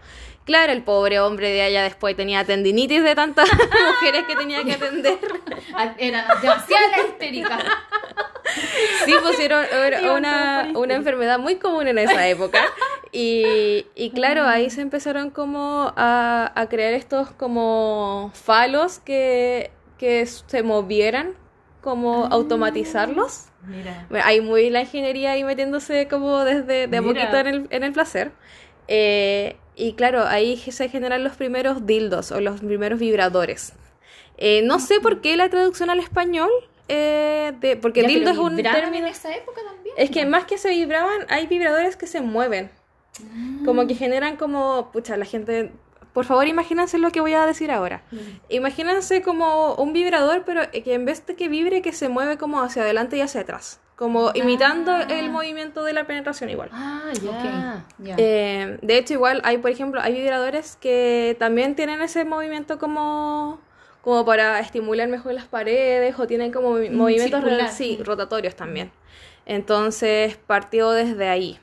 [0.50, 3.48] Claro, el pobre hombre de allá después tenía tendinitis de tantas
[4.02, 5.20] mujeres que tenía que atender.
[5.76, 7.64] Ah, Eran demasiado histéricas.
[9.06, 12.66] Sí, pusieron era una, una enfermedad muy común en esa época.
[13.12, 20.26] Y, y claro, ahí se empezaron como a, a crear estos como falos que, que
[20.26, 21.36] se movieran,
[21.82, 23.50] como automatizarlos.
[23.68, 24.08] Mira.
[24.24, 27.92] Hay muy la ingeniería ahí metiéndose como desde de a poquito en el, en el
[27.92, 28.32] placer.
[28.92, 33.74] Eh, y claro, ahí se generan los primeros dildos o los primeros vibradores.
[34.38, 36.50] Eh, no sé por qué la traducción al español,
[36.88, 39.06] eh, de, porque Ya, dildo es un término...
[39.06, 39.96] en esa época también.
[39.96, 42.72] Es que más que se vibraban, hay vibradores que se mueven.
[43.64, 45.72] Como que generan como, pucha, la gente...
[46.14, 48.02] Por favor, imagínense lo que voy a decir ahora.
[48.50, 52.62] Imagínense como un vibrador, pero que en vez de que vibre, que se mueve como
[52.62, 53.80] hacia adelante y hacia atrás.
[54.00, 56.70] Como imitando el movimiento de la penetración igual.
[56.72, 58.16] Ah, ya.
[58.18, 63.60] Eh, de hecho, igual hay, por ejemplo, hay vibradores que también tienen ese movimiento como,
[64.02, 67.68] como para estimular mejor las paredes o tienen como movi- movimientos circular.
[67.68, 68.90] re- sí, rotatorios también.
[69.46, 71.60] Entonces partió desde ahí.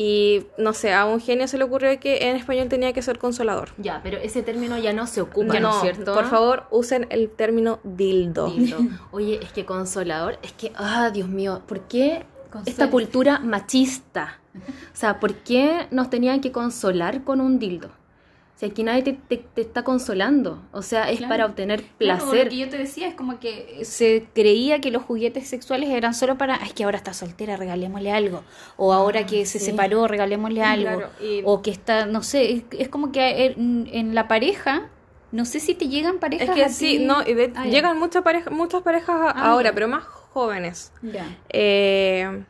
[0.00, 3.18] Y no sé, a un genio se le ocurrió que en español tenía que ser
[3.18, 3.70] consolador.
[3.78, 6.14] Ya, pero ese término ya no se ocupa, Ya ¿no es cierto?
[6.14, 8.48] por favor, usen el término dildo.
[8.48, 8.78] Dildo.
[9.10, 12.70] Oye, es que consolador, es que, ah, Dios mío, ¿por qué Consuelo.
[12.70, 14.38] esta cultura machista?
[14.54, 14.60] O
[14.96, 17.90] sea, ¿por qué nos tenían que consolar con un dildo?
[18.58, 20.60] Si aquí nadie te, te- te está consolando.
[20.72, 21.28] O sea, es Claro.
[21.30, 22.44] para obtener Claro, placer.
[22.46, 26.12] lo que yo te decía es como que se creía que los juguetes sexuales eran
[26.12, 28.42] solo para, "Ay, es que ahora está soltera, regalémosle algo.
[28.76, 29.66] O ahora que se sí.
[29.66, 30.86] separó, regalémosle algo.
[30.98, 34.88] Claro, y- O que está, no sé, es, es como que en, en la pareja,
[35.30, 37.04] no sé si te llegan parejas Es que a sí, ti.
[37.04, 40.92] no, y de- Ah, llegan muchas parejas, muchas parejas a- Ah, ahora, pero más jóvenes.
[41.02, 41.26] Ya.
[41.50, 42.42] Eh,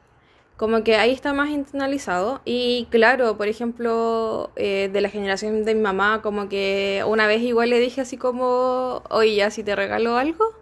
[0.58, 2.40] como que ahí está más internalizado.
[2.44, 7.42] Y claro, por ejemplo, eh, de la generación de mi mamá, como que una vez
[7.42, 10.52] igual le dije así como, oye, ya si te regalo algo.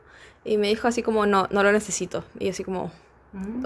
[0.44, 2.24] Y me dijo así como, no, no lo necesito.
[2.38, 2.92] Y así como,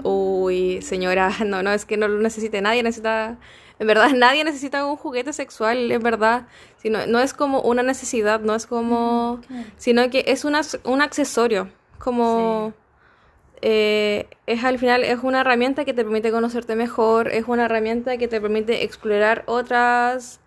[0.03, 2.61] uy, señora, no, no, es que no lo necesite.
[2.61, 3.37] Nadie necesita,
[3.77, 6.47] en verdad, nadie necesita un juguete sexual, en verdad.
[6.77, 9.41] Sino, no es como una necesidad, no es como,
[9.75, 11.69] sino que es una, un accesorio.
[11.99, 12.73] Como
[13.61, 18.17] eh, es al final es una herramienta que te permite conocerte mejor, es una herramienta
[18.17, 20.39] que te permite explorar otras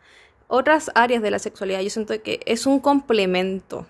[0.49, 1.81] otras áreas de la sexualidad.
[1.81, 3.87] Yo siento que es un complemento.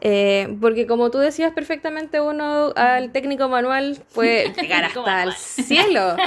[0.00, 6.16] Eh, porque como tú decías perfectamente, uno al técnico manual puede llegar hasta el cielo.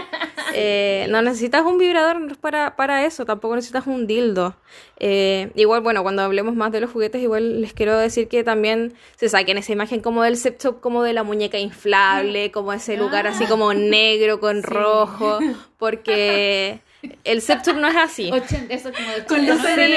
[0.54, 4.58] Eh, no necesitas un vibrador para, para eso, tampoco necesitas un dildo.
[5.00, 8.94] Eh, igual, bueno, cuando hablemos más de los juguetes, igual les quiero decir que también
[9.16, 12.98] se saquen esa imagen como del sex shop, como de la muñeca inflable, como ese
[12.98, 15.40] lugar así como negro con rojo,
[15.78, 16.82] porque
[17.24, 18.30] el shop no es así.
[18.32, 19.88] Ochen- eso como de Con luces de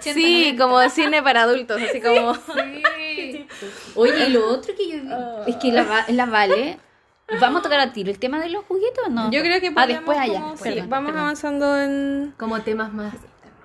[0.00, 0.54] sí.
[0.58, 2.34] como de cine para adultos, así como...
[2.34, 3.46] Sí.
[3.94, 6.78] Oye, y lo otro que yo vi es que la, Va- la Vale.
[7.40, 9.30] ¿Vamos a tocar a tiro el tema de los juguetes o no?
[9.32, 10.40] Yo creo que Ah, después allá.
[10.40, 11.22] como- sí, Perdón, vamos perdón.
[11.24, 12.34] avanzando en...
[12.36, 13.14] Como temas más.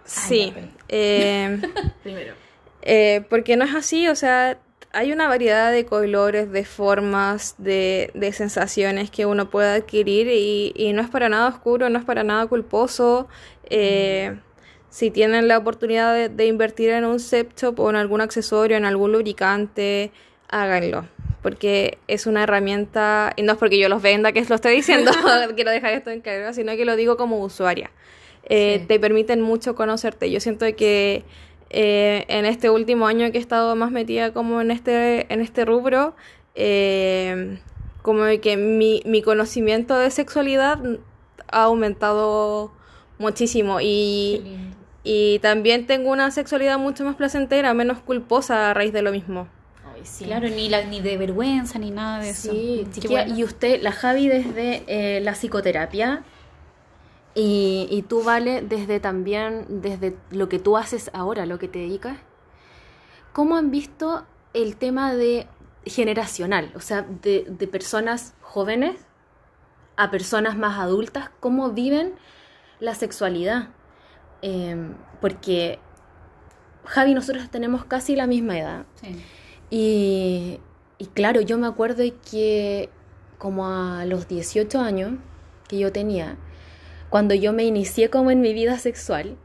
[0.04, 0.72] Sí, perdón.
[0.90, 1.62] eh,
[2.04, 2.34] Primero.
[2.82, 4.58] eh, porque no es así, o sea,
[4.94, 10.74] hay una variedad de colores, de formas, de, de sensaciones que uno puede adquirir y,
[10.76, 13.28] y no es para nada oscuro, no es para nada culposo.
[13.70, 14.38] Eh,
[14.90, 18.76] si tienen la oportunidad de, de invertir en un sex shop o en algún accesorio,
[18.76, 20.12] en algún lubricante,
[20.50, 21.08] háganlo.
[21.42, 25.12] Porque es una herramienta, y no es porque yo los venda que lo estoy diciendo,
[25.56, 27.92] quiero dejar esto en claro, sino que lo digo como usuaria.
[28.44, 28.86] Eh, Sí.
[28.88, 30.30] Te permiten mucho conocerte.
[30.30, 31.24] Yo siento que
[31.74, 35.64] eh, en este último año que he estado más metida como en este, en este
[35.64, 36.16] rubro,
[36.54, 37.60] eh,
[38.02, 40.80] como de que mi, mi conocimiento de sexualidad
[41.48, 42.74] ha aumentado
[43.20, 44.42] muchísimo y,
[45.04, 49.48] y también tengo una sexualidad mucho más placentera, menos culposa a raíz de lo mismo.
[49.96, 50.26] Ay, sí.
[50.26, 52.52] Claro, ni, la, ni de vergüenza ni nada de eso.
[52.52, 53.38] Sí, chiquilla, bueno.
[53.38, 56.24] y usted, la Javi desde eh, la psicoterapia
[57.34, 61.80] y, y tú, Vale, desde también, desde lo que tú haces ahora, lo que te
[61.80, 62.18] dedicas,
[63.34, 65.48] ¿cómo han visto el tema de
[65.86, 66.72] generacional?
[66.76, 68.96] O sea, de, de personas jóvenes
[69.96, 72.16] a personas más adultas, ¿cómo viven
[72.80, 73.70] la sexualidad?
[74.42, 75.80] Em, porque
[76.86, 78.86] Javi y nosotros tenemos casi la misma edad.
[78.96, 79.22] Sí.
[79.70, 80.60] Y,
[80.98, 82.90] y claro, yo me acuerdo que
[83.38, 85.14] como a los 18 años
[85.68, 86.38] que yo tenía,
[87.12, 89.36] cuando yo me inicié como en mi vida sexual,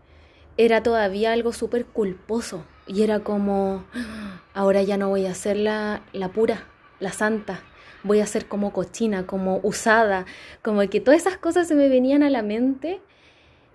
[0.56, 2.64] era todavía algo súper culposo.
[2.86, 6.64] Y era como, "Ah, ahora ya no voy a ser la, la pura,
[7.00, 7.60] la santa,
[8.04, 10.24] voy a ser como cochina, como usada,
[10.62, 13.00] como que todas esas cosas se me venían a la mente.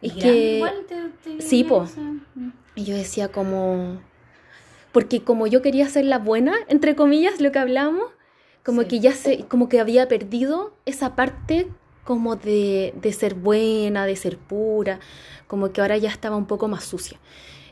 [0.02, 0.56] Y que...
[0.56, 1.86] igual te- te Sí, po.
[2.36, 2.50] mm.
[2.76, 4.02] Y yo decía como...
[4.94, 8.06] Porque como yo quería ser la buena, entre comillas, lo que hablamos,
[8.64, 8.88] como Sí.
[8.88, 11.68] que ya se, como que había perdido esa parte
[12.12, 15.00] como de, de ser buena, de ser pura,
[15.48, 17.20] como que ahora ya estaba un poco más sucia.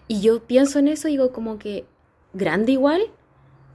[0.07, 1.85] Y yo pienso en eso y digo como que
[2.33, 3.01] grande igual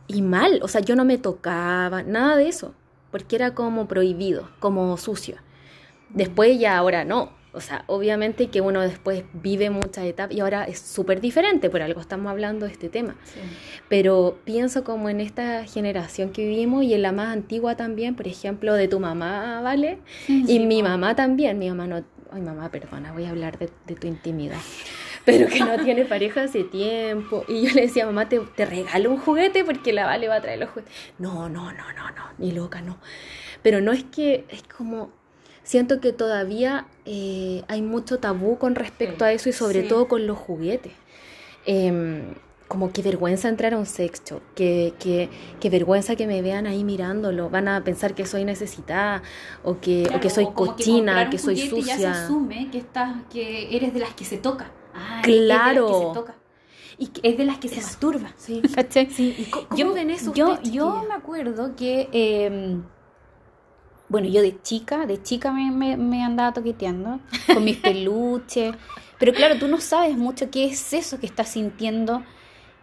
[0.07, 2.73] y mal, o sea, yo no me tocaba, nada de eso,
[3.11, 5.37] porque era como prohibido, como sucio.
[6.09, 7.31] Después ya ahora no.
[7.55, 11.83] O sea, obviamente que uno después vive muchas etapas y ahora es súper diferente, por
[11.83, 13.17] algo estamos hablando de este tema.
[13.25, 13.41] Sí.
[13.89, 18.27] Pero pienso como en esta generación que vivimos y en la más antigua también, por
[18.27, 19.99] ejemplo, de tu mamá, ¿vale?
[20.29, 22.05] Y Sí, mi mamá también, mi mamá no...
[22.33, 24.59] Ay, mamá, perdona, voy a hablar de, de tu intimidad.
[25.25, 27.45] Pero que no tiene pareja hace tiempo.
[27.49, 30.41] Y yo le decía, mamá, te, te regalo un juguete porque la Vale va a
[30.41, 30.93] traer los juguetes.
[31.19, 32.99] No, no, no, no, no, ni loca, no.
[33.63, 35.13] Pero no es que, es como,
[35.65, 39.89] siento que todavía eh, hay mucho tabú con respecto Sí, a eso y sobre sí.
[39.89, 40.93] todo con los juguetes.
[41.67, 42.35] Em,
[42.69, 45.29] como que vergüenza entrar a un sex shop, que, que,
[45.61, 49.23] que vergüenza que me vean ahí mirándolo, van a pensar que soy necesitada
[49.63, 52.25] o que, o que soy o cochina, que, un soy juguete Ya se sucia.
[52.25, 54.71] asume que estás, que eres de las que se toca.
[54.95, 55.87] Ah, Claro.
[55.87, 56.35] Es de las que se toca.
[56.97, 57.87] Y que- Es de las que se Eso.
[57.87, 58.33] masturba.
[58.37, 58.63] Sí.
[59.19, 62.79] ¿y cómo yo, ven eso yo, yo me acuerdo que, eh,
[64.15, 67.19] bueno, yo de chica, de chica me, me, me andaba toqueteando
[67.53, 68.73] con mis peluches,
[69.19, 72.23] Pero claro, tú no sabes mucho qué es eso que estás sintiendo.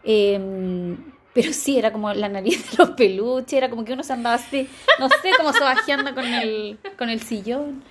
[0.04, 0.98] em,
[1.34, 4.36] pero sí, era como la nariz de los peluches, era como que uno se andaba
[4.36, 4.68] así,
[5.00, 7.82] no sé, como sobajeando con el, con el sillón.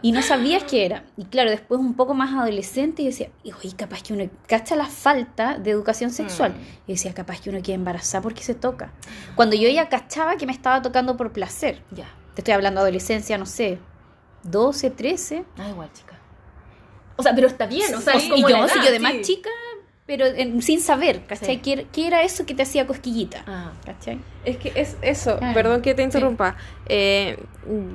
[0.00, 1.04] Y no sabías qué era.
[1.18, 4.86] Y claro, después un poco más adolescente, y decía, oye, capaz que uno cacha la
[4.86, 6.54] falta de educación sexual.
[6.86, 8.94] Y decía, capaz que uno queda embarazada porque se toca.
[9.34, 11.82] Cuando yo ya cachaba que me estaba tocando por placer.
[11.90, 12.08] Ya.
[12.36, 13.78] Te estoy hablando de adolescencia, no sé,
[14.44, 15.42] 12, 13.
[15.58, 16.16] Ah, igual, chica.
[17.16, 18.74] O sea, pero está bien, o sea, O es sea, como y yo, la sí,
[18.78, 19.22] edad, yo de más sí.
[19.22, 19.50] chica,
[20.06, 21.56] pero en- sin saber, ¿cachai?
[21.56, 21.60] Sí.
[21.62, 23.42] ¿Qué, qué era eso que te hacía cosquillita?
[23.46, 23.72] Ah.
[23.84, 24.20] ¿Cachai?
[24.44, 25.54] Es que es eso, Claro.
[25.54, 26.56] perdón que te interrumpa.
[26.88, 27.38] Eh,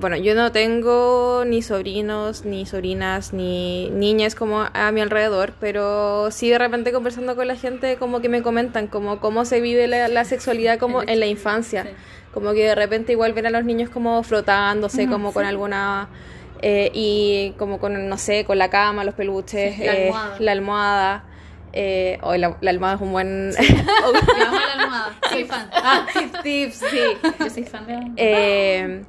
[0.02, 6.32] bueno, yo no tengo ni sobrinos, ni sobrinas, ni niñas como a mi alrededor, pero
[6.32, 9.88] sí de repente conversando con la gente como que me comentan como cómo se vive
[9.88, 11.88] la, la sexualidad como en la infancia.
[12.34, 16.08] Como que de repente igual ven a los niños como frotándose, como con alguna...
[16.62, 20.36] eh, y como con, no sé, con la cama, los peluches, Sí, la eh, almohada.
[20.40, 21.24] la almohada.
[21.74, 23.52] Eh, oh, la, la almohada es un buen...
[23.58, 25.70] Amo la almohada, soy fan.
[25.74, 27.00] ah, tips, tips, sí.
[27.40, 28.14] Yo soy fan de la almohada.
[28.18, 29.04] Eh,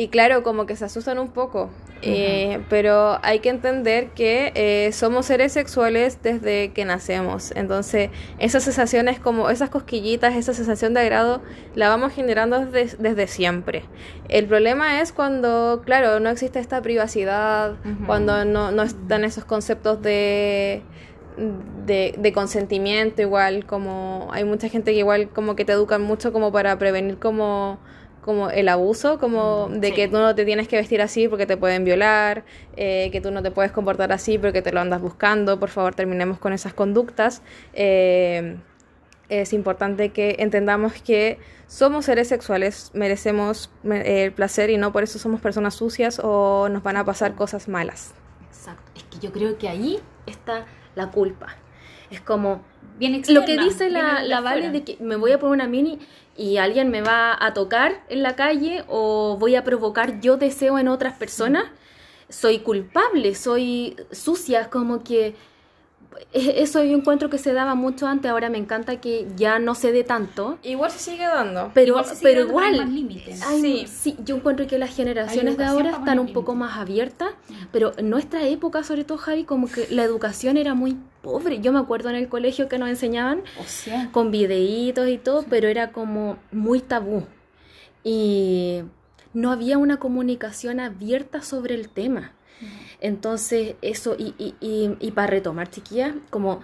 [0.00, 1.68] y claro, como que se asustan un poco.
[2.00, 7.52] Eh, pero hay que entender que eh, somos seres sexuales desde que nacemos.
[7.54, 8.08] Entonces,
[8.38, 11.42] esas sensaciones como esas cosquillitas, esa sensación de agrado,
[11.74, 13.82] la vamos generando desde, desde siempre.
[14.30, 17.74] El problema es cuando, claro, no existe esta privacidad,
[18.06, 20.80] cuando no, no están esos conceptos de,
[21.84, 26.32] de, de consentimiento igual, como hay mucha gente que igual como que te educan mucho
[26.32, 27.78] como para prevenir como
[28.30, 29.94] como el abuso, como de sí.
[29.94, 32.44] que tú no te tienes que vestir así porque te pueden violar,
[32.76, 35.96] eh, que tú no te puedes comportar así porque te lo andas buscando, por favor
[35.96, 37.42] terminemos con esas conductas.
[37.72, 38.56] Eh,
[39.28, 45.02] es importante que entendamos que somos seres sexuales, merecemos me- el placer y no por
[45.02, 48.14] eso somos personas sucias o nos van a pasar cosas malas.
[48.48, 48.92] Exacto.
[48.96, 51.48] Es que yo creo que ahí está la culpa.
[52.12, 52.62] Es como
[52.98, 54.40] Bien lo que externa, dice la, la.
[54.40, 56.00] Vale de que me voy a poner una mini
[56.40, 60.78] y alguien me va a tocar en la calle o voy a provocar yo deseo
[60.78, 61.64] en otras personas,
[62.30, 65.34] soy culpable, soy sucia, como que
[66.32, 69.92] eso yo encuentro que se daba mucho antes, ahora me encanta que ya no se
[69.92, 71.70] dé tanto, Igual se sigue dando.
[71.74, 73.42] pero Igual sigue pero dando, igual más límites.
[73.42, 73.86] hay- Sí.
[73.86, 77.30] sí, yo encuentro que las generaciones de ahora están un poco más abiertas,
[77.72, 81.60] pero en nuestra época, sobre todo Javi, como que la educación era muy pobre.
[81.60, 85.44] Yo me acuerdo en el colegio que nos enseñaban O sea, con videitos y todo,
[85.48, 87.24] pero era como muy tabú.
[88.02, 88.82] Y
[89.34, 92.32] no había una comunicación abierta sobre el tema.
[93.00, 96.60] Entonces, eso, y, y, y, y para retomar, chiquillas, como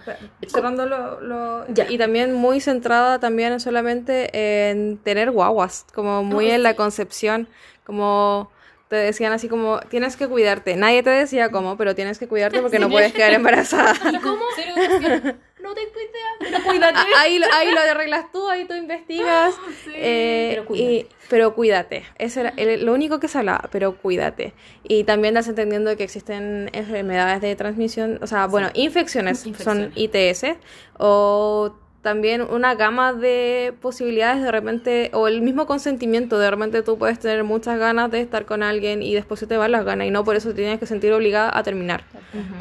[0.47, 1.89] Cerrando lo, lo- Ya.
[1.89, 7.47] y también muy centrada también solamente en tener guaguas, como muy No, en la concepción,
[7.85, 8.51] como
[8.87, 10.75] te decían así como tienes que cuidarte.
[10.77, 13.93] Nadie te decía cómo, pero tienes que cuidarte porque no puedes quedar embarazada.
[14.23, 14.45] ¿cómo?
[15.67, 16.99] No tengo idea, pero cuídate.
[17.17, 19.55] ahí, lo- ahí lo arreglas tú, ahí tú investigas.
[19.93, 20.93] eh, pero cuídate.
[20.93, 22.05] y- pero cuídate.
[22.17, 24.53] Eso era el- lo único que se hablaba, pero cuídate.
[24.83, 29.49] Y también das entendiendo que existen enfermedades de transmisión, o sea, bueno, infecciones, son
[29.91, 29.91] Infecciones.
[29.95, 30.57] ITS,
[30.97, 31.75] o
[32.07, 37.19] también una gama de posibilidades de repente, o el mismo consentimiento, de repente tú puedes
[37.19, 40.11] tener muchas ganas de estar con alguien y después se te van las ganas y
[40.11, 42.05] no por eso te tienes que sentir obligada a terminar.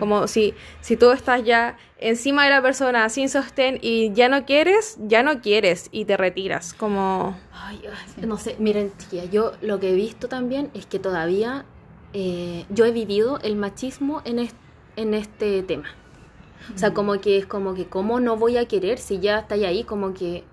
[0.00, 4.44] Como si, si tú estás ya encima de la persona sin sostén y ya no
[4.46, 6.74] quieres, ya no quieres y te retiras.
[6.74, 7.38] Como...
[7.52, 7.80] Ay,
[8.26, 11.64] no sé, miren, chiquillas, yo lo que he visto también es que todavía
[12.14, 14.54] eh, yo he vivido el machismo en, es-
[14.96, 15.88] en este tema.
[16.74, 19.64] O sea, como que es como que, ¿cómo no voy a querer si ya estáis
[19.64, 19.84] ahí?
[19.84, 20.44] Como que,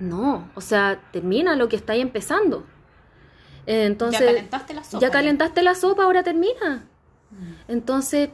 [0.00, 2.64] no, o sea, termina lo que estáis empezando.
[3.66, 5.00] Entonces, ya calentaste la sopa.
[5.00, 6.86] ya calentaste la sopa, ahora termina.
[7.68, 8.30] Entonces,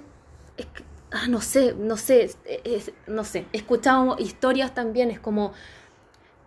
[0.57, 3.47] es que- ah, no sé, no sé, es- es- no sé.
[3.53, 5.53] Escuchamos historias también, es como,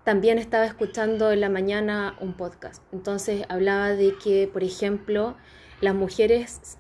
[0.06, 2.82] también estaba escuchando en la mañana un podcast.
[2.94, 5.36] Entonces hablaba de que, por ejemplo,
[5.82, 6.78] las mujeres,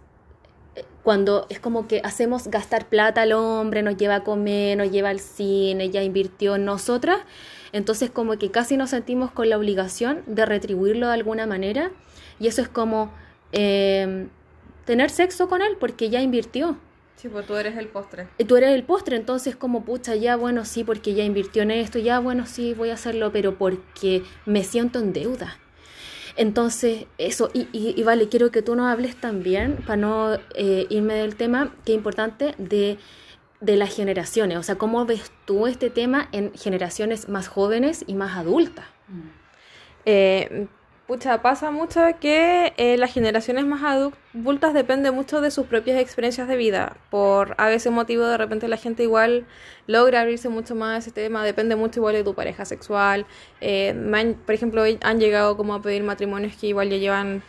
[1.04, 5.10] cuando es como que hacemos gastar plata al hombre, nos lleva a comer, nos lleva
[5.10, 7.20] al cine, ya invirtió en nosotras,
[7.72, 11.92] entonces como que casi nos sentimos con la obligación de retribuirlo de alguna manera.
[12.40, 13.12] Y eso es como
[13.52, 14.28] eh,
[14.86, 16.78] tener sexo con él porque ya invirtió.
[17.18, 18.28] Sí, pues tú eres el postre.
[18.38, 21.72] Y tú eres el postre, entonces como pucha, ya bueno, sí, porque ya invirtió en
[21.72, 25.58] esto, ya bueno, sí, voy a hacerlo, pero porque me siento en deuda.
[26.38, 30.86] Entonces, eso, y, y, y vale, quiero que tú nos hables también, para no eh,
[30.89, 33.00] irme del tema, que es importante, de,
[33.60, 34.58] de las generaciones.
[34.58, 38.86] O sea, ¿cómo ves tú este tema en generaciones más jóvenes y más adultas?
[40.06, 40.67] Eh,
[41.08, 46.47] pucha, pasa mucho que eh, las generaciones más adultas depende mucho de sus propias experiencias
[46.47, 46.97] de vida.
[47.10, 49.45] Por a veces motivo de repente la gente igual
[49.88, 53.26] logra abrirse mucho más a ese tema, depende mucho igual de tu pareja sexual.
[53.62, 57.41] Eh, por ejemplo, han llegado como a pedir matrimonios que igual ya llevan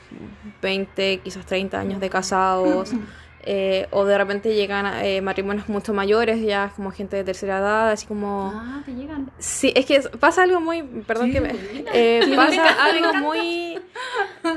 [0.62, 2.92] 20, quizás 30 años de casados.
[3.44, 7.90] Eh, o de repente llegan eh, matrimonios mucho mayores, ya como gente de tercera edad,
[7.90, 8.52] así como...
[8.54, 9.30] Ah, te llegan.
[9.38, 10.82] Sí, es que pasa algo muy...
[10.82, 11.54] Perdón que me...
[11.94, 13.78] Eh, pasa algo muy...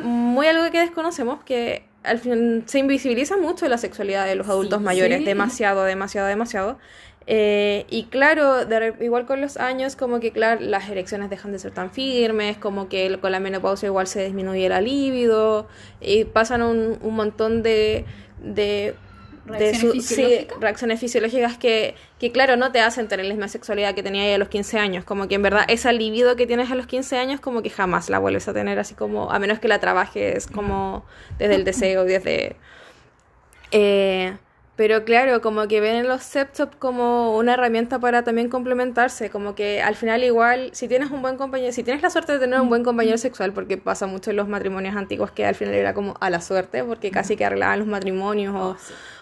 [0.04, 4.82] Muy algo que desconocemos, que al final se invisibiliza mucho la sexualidad de los adultos
[4.82, 6.80] mayores, demasiado, demasiado, demasiado.
[7.28, 8.62] y claro,
[9.00, 12.90] igual con los años, como que claro, las erecciones dejan de ser tan firmes, como
[12.90, 15.68] que con la menopausia igual se disminuye la libido,
[16.00, 18.06] y pasan un, un montón de
[18.42, 18.96] de
[19.46, 20.60] reacciones, fisiológicas?
[20.60, 24.38] reacciones fisiológicas que, que, claro, no te hacen tener la misma sexualidad que tenía a
[24.38, 25.04] los 15 años.
[25.04, 28.10] Como que en verdad esa libido que tienes a los 15 años, como que jamás
[28.10, 31.06] la vuelves a tener así como, a menos que la trabajes como
[31.38, 32.56] desde el deseo, desde...
[33.72, 34.34] Eh,
[34.82, 39.80] pero claro, como que ven los septop como una herramienta para también complementarse, como que
[39.80, 42.68] al final igual, si tienes un buen compañero, si tienes la suerte de tener un
[42.68, 46.16] buen compañero sexual, porque pasa mucho en los matrimonios antiguos que al final era como
[46.20, 48.76] a la suerte, porque casi que arreglaban los matrimonios o,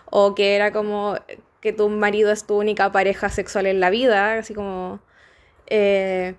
[0.10, 1.18] oh, o que era como
[1.60, 5.02] que tu marido es tu única pareja sexual en la vida, así como...
[5.68, 6.36] Eh,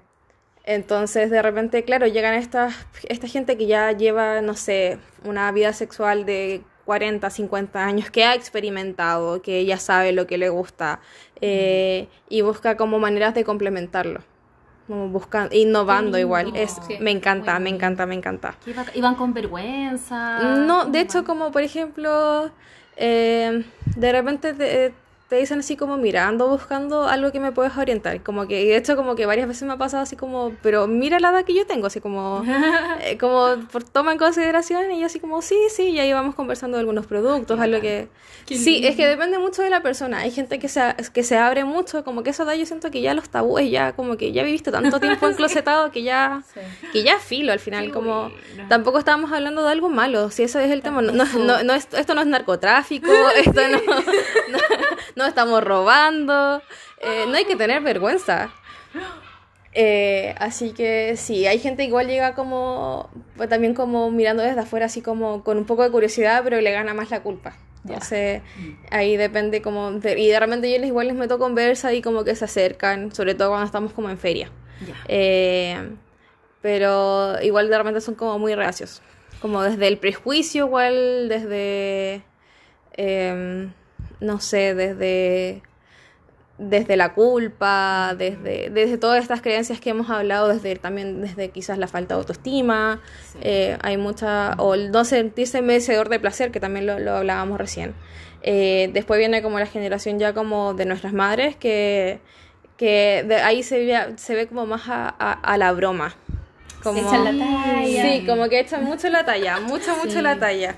[0.64, 2.70] entonces, de repente, claro, llegan esta,
[3.10, 8.24] esta gente que ya lleva, no sé, una vida sexual de 40, 50 años, que
[8.24, 10.98] ha experimentado, que ya sabe lo que le gusta
[11.40, 14.22] eh, y busca como maneras de complementarlo.
[14.88, 16.50] Como buscando, innovando igual.
[16.56, 18.56] Es, me encanta, me encanta, me encanta.
[18.92, 20.40] ¿Iban con vergüenza?
[20.56, 22.50] No, de hecho, como por ejemplo,
[22.96, 23.64] eh,
[23.94, 24.92] de repente te,
[25.30, 28.20] te dicen así como, mira, ando buscando algo que me puedas orientar.
[28.20, 30.88] Como que, y de hecho, como que varias veces me ha pasado así como, pero
[30.88, 32.42] mira la edad que yo tengo, así como,
[33.00, 36.34] eh, como por toma en consideración y yo así como, sí, sí, y ahí vamos
[36.34, 38.08] conversando de algunos productos, algo que...
[38.44, 40.18] sí, es que depende mucho de la persona.
[40.18, 43.00] Hay gente que se, que se abre mucho, como que eso da, yo siento que
[43.00, 46.42] ya los tabúes, ya como que ya viviste tanto tiempo enclosetado que ya,
[46.92, 48.32] que ya filo al final, como
[48.68, 52.14] tampoco estábamos hablando de algo malo, si eso es el tema, no, no, no, esto
[52.16, 54.58] no es narcotráfico, esto no,
[55.14, 56.62] no no estamos robando,
[57.00, 58.50] eh, no hay que tener vergüenza.
[59.72, 64.86] Eh, así que sí, hay gente igual llega como, pues también como mirando desde afuera,
[64.86, 67.56] así como con un poco de curiosidad, pero le gana más la culpa.
[67.84, 68.42] Entonces,
[68.90, 69.90] ahí depende como...
[69.90, 73.34] y de repente yo les igual les meto conversa y como que se acercan, sobre
[73.34, 74.50] todo cuando estamos como en feria.
[75.08, 75.76] Eh,
[76.60, 79.00] pero igual de repente son como muy reacios.
[79.40, 82.22] Como desde el prejuicio, igual desde...
[82.92, 83.72] Em,
[84.20, 85.62] no sé, desde,
[86.60, 91.78] desde la culpa, desde, desde todas estas creencias que hemos hablado, desde también desde quizás
[91.78, 93.00] la falta de autoestima,
[93.40, 97.94] eh, hay mucha, o el no sentirse merecedor de placer, que también lo, hablábamos recién.
[98.42, 102.20] Eh, después viene como la generación ya como de nuestras madres, que,
[102.76, 106.14] que de ahí se ve, se ve como más a, a, la broma.
[106.82, 108.02] Como, echan la talla.
[108.02, 110.76] Sí, como que echan mucho la talla, mucho, mucho la talla.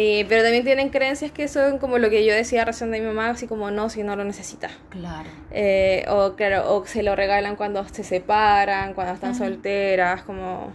[0.00, 3.06] Eh, pero también tienen creencias que son como lo que yo decía recién de mi
[3.08, 4.70] mamá, así como no, si no lo necesita.
[4.90, 5.28] Claro.
[5.50, 10.72] Eh, o claro, o se lo regalan cuando se separan, cuando están solteras, como...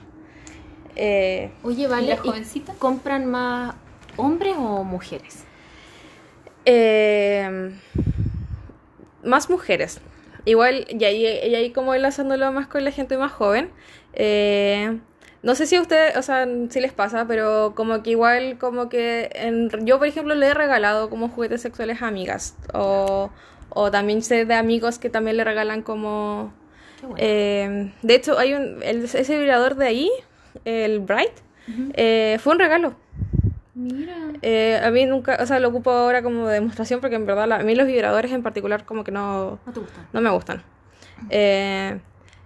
[0.97, 2.73] Eh, Oye, vale, jovencita?
[2.73, 3.75] ¿Compran más
[4.17, 5.45] hombres o mujeres?
[9.23, 10.01] más mujeres.
[10.43, 13.69] Igual, y ahí, y ahí como enlazándolo más con la gente más joven.
[14.11, 14.99] Eh,
[15.43, 18.87] no sé si a ustedes, o sea, si les pasa, pero como que igual, como
[18.87, 22.55] que en, yo, por ejemplo, le he regalado como juguetes sexuales a amigas.
[22.73, 23.29] O,
[23.69, 26.53] o también sé de amigos que también le regalan como...
[27.17, 30.11] Eh, de hecho, hay un, ese vibrador de ahí,
[30.63, 31.33] el Bright,
[31.93, 32.95] eh, fue un regalo.
[33.75, 34.15] Mira.
[34.41, 37.59] Eh, a mí nunca, o sea, lo ocupo ahora como demostración porque en verdad a
[37.59, 40.07] mí los vibradores en particular como que no, no, te gustan.
[40.13, 40.63] no me gustan.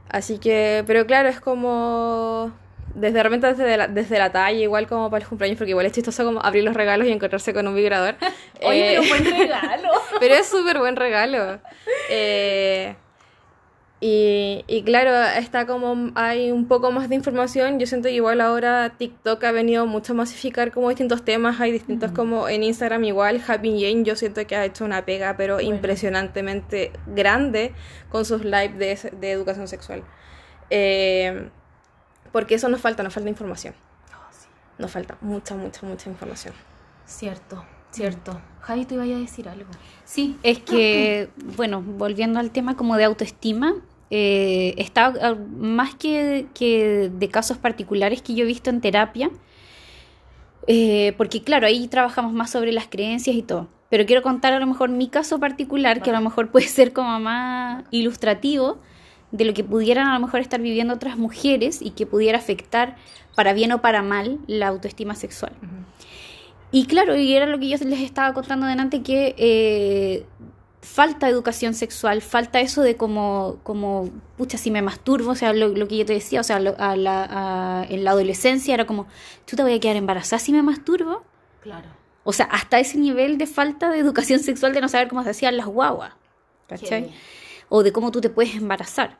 [0.09, 2.53] así que, pero claro, es como
[2.97, 5.91] desde repente desde la, desde la talla, igual como para el cumpleaños, porque igual es
[5.91, 8.15] chistoso como abrir los regalos y encontrarse con un vibrador.
[8.63, 9.89] Oye, pero buen regalo.
[10.19, 11.59] pero es súper buen regalo.
[12.09, 12.95] Eh,
[13.99, 17.79] y, y, claro, está como hay un poco más de información.
[17.79, 21.59] Yo siento que igual ahora TikTok ha venido mucho a masificar como distintos temas.
[21.61, 23.41] Hay distintos como en Instagram igual.
[23.47, 27.73] Happy Jane yo siento que ha hecho una pega pero impresionantemente grande
[28.09, 30.03] con sus lives de, de educación sexual.
[30.69, 31.49] Eh,
[32.38, 33.73] porque eso nos falta, nos falta información.
[34.13, 36.53] Oh, nos falta mucha, mucha, mucha información.
[37.07, 38.39] Cierto, cierto.
[38.61, 39.71] Javi, te iba a decir algo.
[40.03, 43.73] Sí, es que, bueno, volviendo al tema como de autoestima,
[44.11, 49.31] eh, está ah, más que, que de casos particulares que yo he visto en terapia,
[50.67, 53.67] eh, porque claro, ahí trabajamos más sobre las creencias y todo.
[53.89, 56.93] Pero quiero contar a lo mejor mi caso particular, que a lo mejor puede ser
[56.93, 58.77] como más ilustrativo
[59.32, 62.95] de lo que pudieran a lo mejor estar viviendo otras mujeres y que pudiera afectar
[63.36, 65.53] para bien o para mal la autoestima sexual.
[66.71, 70.25] Y claro, y era lo que yo les estaba contando delante, que eh,
[70.82, 75.88] falta educación sexual, falta eso de como, como pucha, si me masturbo, o sea, lo,
[75.88, 79.07] que yo te decía, o sea, a la, en la adolescencia era como,
[79.45, 81.23] tú te voy a quedar embarazada si me masturbo.
[81.61, 81.89] Claro.
[82.23, 85.30] O sea, hasta ese nivel de falta de educación sexual de no saber cómo se
[85.30, 86.13] hacían las guaguas,
[86.67, 87.11] ¿cachai?
[87.70, 89.18] O de cómo tú te puedes embarazar.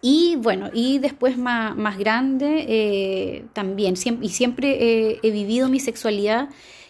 [0.00, 5.78] Y bueno, y después más, más grande, eh, también, siempre, y siempre he vivido mi
[5.78, 6.48] sexualidad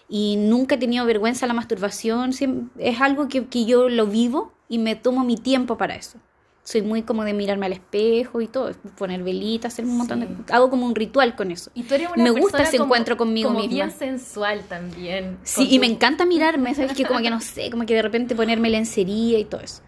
[0.08, 2.32] y nunca he tenido vergüenza la masturbación,
[2.78, 6.18] es algo que, que, yo lo vivo y me tomo mi tiempo para eso.
[6.64, 10.28] Soy muy como de mirarme al espejo y todo, poner velitas, hacer un montón de...
[10.52, 11.70] Hago como un ritual con eso.
[11.72, 13.74] Y tú eres una me gusta ese encuentro conmigo como misma.
[13.74, 15.38] bien sensual también.
[15.44, 16.92] Sí, y me encanta mirarme, ¿sabes?
[16.92, 19.82] Que como que no sé, como que de repente ponerme lencería y todo eso.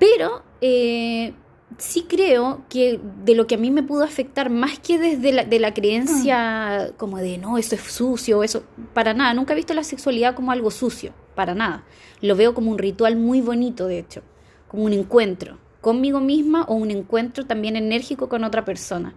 [0.00, 1.32] Pero eh,
[1.78, 5.44] sí creo que de lo que a mí me pudo afectar, más que desde la,
[5.44, 9.74] de la creencia como de no, eso es sucio, eso, para nada, nunca he visto
[9.74, 11.84] la sexualidad como algo sucio, para nada.
[12.20, 14.22] Lo veo como un ritual muy bonito, de hecho,
[14.66, 19.14] como un encuentro conmigo misma o un encuentro también enérgico con otra persona,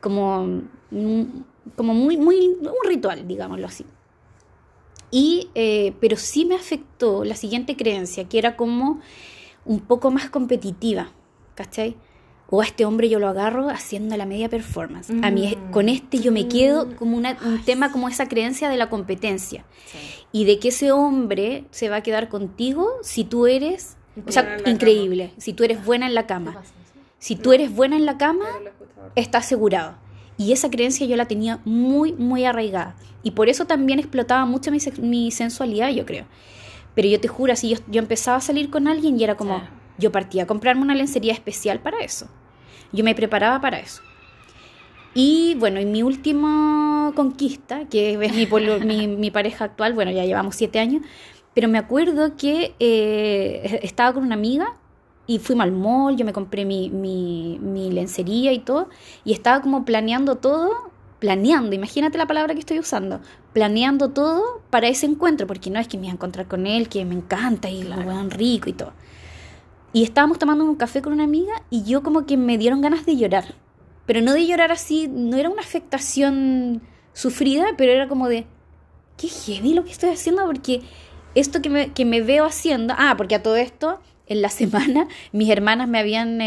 [0.00, 0.62] como,
[1.76, 3.84] como muy, muy, un ritual, digámoslo así.
[5.10, 9.00] Y, eh, pero sí me afectó la siguiente creencia, que era como
[9.64, 11.12] un poco más competitiva
[11.60, 11.96] ¿cachai?
[12.48, 15.10] O a este hombre yo lo agarro haciendo la media performance.
[15.22, 15.70] A mí mm.
[15.70, 16.94] con este yo me quedo mm.
[16.94, 17.26] como un
[17.64, 19.64] tema como esa creencia de la competencia.
[20.32, 23.96] Y de que ese hombre se va a quedar contigo si tú eres,
[24.26, 26.62] o sea, increíble, si tú eres buena en la cama.
[27.18, 28.46] Si tú eres buena en la cama,
[29.14, 29.96] está asegurado.
[30.36, 32.96] Y esa creencia yo la tenía muy, muy arraigada.
[33.22, 36.24] Y por eso también explotaba mucho mi, mi sensualidad, yo creo.
[36.94, 39.62] Pero yo te juro, así yo, yo empezaba a salir con alguien y era como,
[39.98, 42.28] yo partía a comprarme una lencería especial para eso.
[42.92, 44.02] Yo me preparaba para eso.
[45.14, 50.56] Y bueno, y mi última conquista, que es mi, mi, pareja actual, bueno, ya llevamos
[50.56, 51.02] siete años,
[51.54, 54.74] pero me acuerdo que eh, estaba con una amiga
[55.26, 58.88] y fuimos al mall, yo me compré mi, mi, mi, lencería y todo,
[59.24, 60.89] y estaba como planeando todo,
[61.20, 63.20] planeando, imagínate la palabra que estoy usando,
[63.52, 66.88] planeando todo para ese encuentro, porque no es que me iba a encontrar con él,
[66.88, 68.92] que me encanta y lo vean rico y todo.
[69.92, 73.06] Y estábamos tomando un café con una amiga y yo como que me dieron ganas
[73.06, 73.54] de llorar.
[74.06, 78.46] Pero no de llorar así, no era una afectación sufrida, pero era como de,
[79.16, 80.80] qué heavy lo que estoy haciendo porque
[81.34, 85.08] esto que me, que me veo haciendo, ah, porque a todo esto, en la semana,
[85.32, 86.38] mis hermanas me habían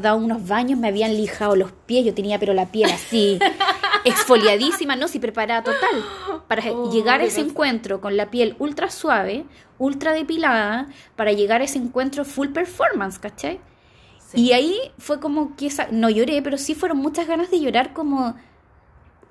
[0.00, 3.38] dado unos baños, me habían lijado los pies, yo tenía pero la piel así,
[4.04, 6.04] exfoliadísima, no, si preparada total,
[6.46, 9.44] para oh, llegar a ese encuentro con la piel ultra suave,
[9.78, 13.60] ultra depilada para llegar a ese encuentro full performance, ¿cachai?
[14.34, 17.94] Y ahí fue como que esa, no lloré, pero sí fueron muchas ganas de llorar
[17.94, 18.34] como,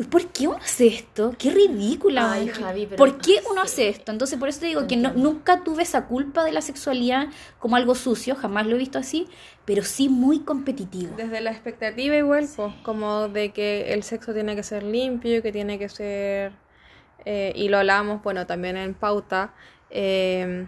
[0.06, 1.34] ¿por qué uno hace esto?
[1.38, 2.34] Qué ridícula.
[2.34, 4.12] Ay, Javi, pero ¿Por qué uno hace esto?
[4.12, 7.28] Entonces por eso te digo que no, nunca tuve esa culpa de la sexualidad
[7.60, 9.28] como algo sucio, jamás lo he visto así,
[9.66, 11.16] pero sí muy competitivo.
[11.18, 12.48] Desde la expectativa igual,
[12.84, 16.54] como de que el sexo tiene que ser limpio, que tiene que ser...
[17.26, 19.54] Eh, y lo hablamos, bueno, también en pauta,
[19.90, 20.68] eh,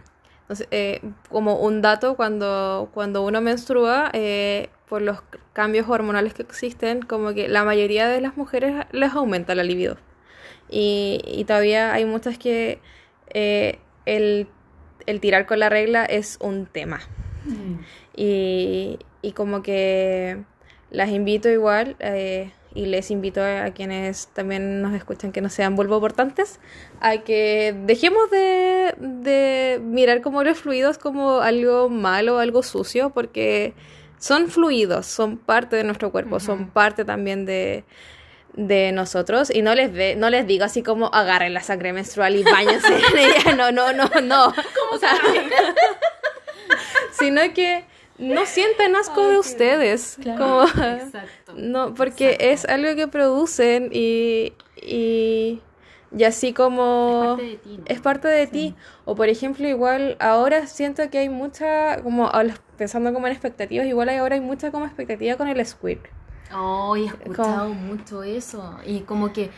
[0.72, 5.22] eh, como un dato, cuando, cuando uno menstrua, eh, por los
[5.54, 9.98] cambios hormonales que existen, como que la mayoría de las mujeres les aumenta la libido.
[10.70, 12.80] Y, y todavía hay muchas que
[13.30, 14.48] eh, el,
[15.06, 17.02] el, tirar con la regla es un tema.
[17.46, 17.76] Mm.
[18.16, 20.44] Y, y, como que
[20.92, 21.96] las invito igual
[22.74, 26.60] y les invito a quienes también nos escuchan que no sean portantes
[27.00, 33.74] a que dejemos de, de mirar como los fluidos como algo malo, algo sucio, porque
[34.20, 37.86] son fluidos, son parte de nuestro cuerpo, son parte también de,
[38.54, 39.50] de nosotros.
[39.54, 42.88] Y no les ve, no les digo así como agarren la sangre menstrual y bañense
[42.88, 44.54] en ella, no, no, no, no.
[44.92, 45.14] O sea,
[47.12, 47.86] sino que
[48.18, 50.18] no sienten asco de ustedes.
[50.38, 51.54] Como, Exacto.
[51.56, 55.62] No, porque es algo que producen y, y,
[56.16, 57.38] y así como...
[57.38, 57.80] Es parte de ti.
[57.86, 58.76] Es parte de ti.
[59.06, 62.30] O por ejemplo, igual ahora siento que hay mucha, como
[62.78, 66.08] pensando como en expectativas, igual ahora hay mucha como expectativa con el squirt.
[66.56, 68.78] Oh, he escuchado mucho eso.
[68.86, 69.52] Y como que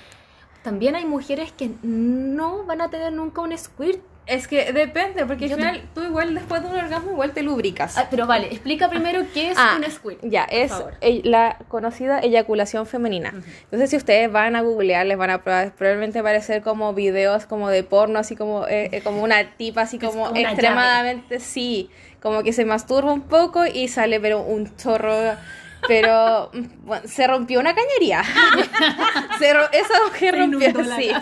[0.62, 5.50] también hay mujeres que no van a tener nunca un squirt Es que depende, porque
[5.50, 7.98] Yo al final tú igual después de un orgasmo igual te lubricas.
[7.98, 10.20] Ah, pero vale, explica primero qué es Ah, un squirt.
[10.24, 10.72] Ya, es
[11.24, 13.34] la conocida eyaculación femenina.
[13.64, 17.70] Entonces, si ustedes van a googlear, les van a proba- probablemente aparecer como videos como
[17.70, 21.90] de porno, así como, eh, eh, como una tipa, así como como extremadamente, sí,
[22.22, 25.14] como que se masturba un poco y sale, pero un chorro.
[25.88, 26.52] Pero
[26.84, 28.24] bueno, se rompió una cañería.
[29.40, 31.12] Se ro- esa mujer Se rompió, sí.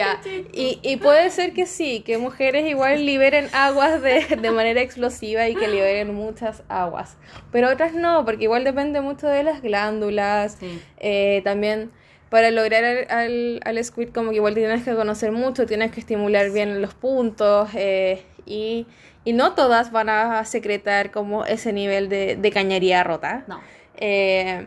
[0.00, 0.20] Ya,
[0.52, 5.48] y, y puede ser que sí, que mujeres igual liberen aguas de, de manera explosiva
[5.48, 7.16] y que liberen muchas aguas,
[7.52, 10.80] pero otras no, porque igual depende mucho de las glándulas, Sí.
[10.98, 11.90] eh, también
[12.30, 16.00] para lograr al, al, al squirt como que igual tienes que conocer mucho, tienes que
[16.00, 18.86] estimular bien los puntos eh, y,
[19.24, 23.44] y no todas van a secretar como ese nivel de, de cañería rota.
[23.48, 23.60] No.
[23.96, 24.66] Eh,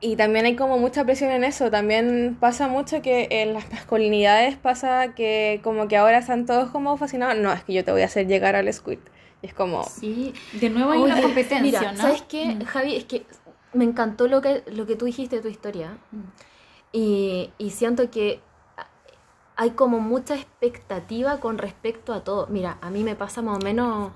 [0.00, 1.70] y también hay como mucha presión en eso.
[1.70, 6.96] También pasa mucho que en las masculinidades pasa que como que ahora están todos como
[6.96, 7.36] fascinados.
[7.38, 8.98] No, es que yo te voy a hacer llegar al squid.
[9.42, 9.84] Y es como...
[9.84, 10.32] Sí.
[10.60, 11.98] De nuevo hay una competencia, mira, ¿no?
[12.02, 12.64] ¿sabes qué, Mm.
[12.64, 12.96] Javi?
[12.96, 13.26] Es que
[13.72, 15.98] me encantó lo que, lo que tú dijiste de tu historia.
[16.92, 18.40] Y, y siento que
[19.56, 22.46] hay como mucha expectativa con respecto a todo.
[22.48, 24.12] Mira, a mí me pasa más o menos...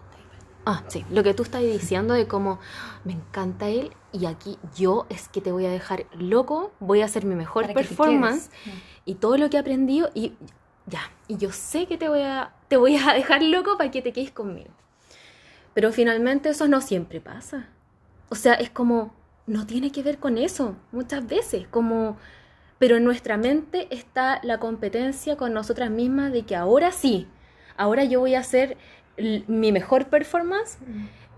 [0.64, 2.60] Ah, sí, lo que tú estás diciendo de cómo
[3.04, 7.06] me encanta él y aquí yo es que te voy a dejar loco, voy a
[7.06, 8.76] hacer mi mejor Para performance quedes.
[9.04, 10.34] y todo lo que he aprendido y
[10.86, 14.02] ya, y yo sé que te voy a te voy a dejar loco para que
[14.02, 14.70] te quedes conmigo.
[15.74, 17.68] Pero finalmente eso no siempre pasa.
[18.28, 19.14] O sea, es como
[19.46, 22.16] no tiene que ver con eso muchas veces, como
[22.78, 27.28] pero en nuestra mente está la competencia con nosotras mismas de que ahora sí,
[27.76, 28.76] ahora yo voy a hacer
[29.46, 30.78] mi mejor performance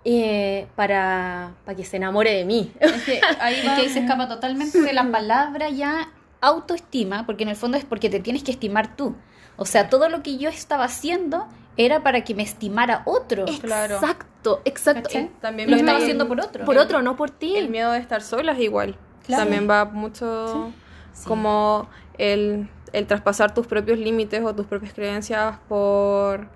[0.04, 2.72] eh, para, para que se enamore de mí.
[2.80, 6.08] Es que ahí, es que ahí se escapa totalmente de la palabra ya
[6.40, 9.16] autoestima, porque en el fondo es porque te tienes que estimar tú.
[9.56, 11.46] O sea, todo lo que yo estaba haciendo
[11.76, 13.46] era para que me estimara otro.
[13.60, 13.94] Claro.
[13.94, 15.08] Exacto, exacto.
[15.40, 16.64] También Lo estaba haciendo por otro.
[16.64, 17.56] Por otro, no por ti.
[17.56, 18.96] El miedo de estar solas igual.
[19.26, 19.42] Claro.
[19.44, 20.70] También va mucho
[21.14, 21.24] Sí.
[21.26, 21.88] como
[22.18, 26.48] el, el traspasar tus propios límites o tus propias creencias por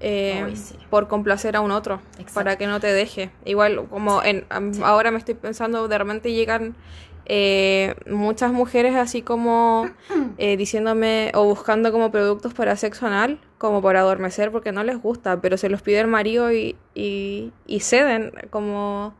[0.00, 0.76] eh, sí.
[0.90, 2.34] por complacer a un otro Exacto.
[2.34, 3.30] para que no te deje.
[3.44, 4.44] Igual como en
[4.82, 6.74] ahora me estoy pensando de repente llegan
[7.26, 9.88] eh, muchas mujeres así como
[10.38, 15.00] eh, diciéndome o buscando como productos para sexo anal, como para adormecer porque no les
[15.00, 19.14] gusta, pero se los pide el marido y, y, y ceden como...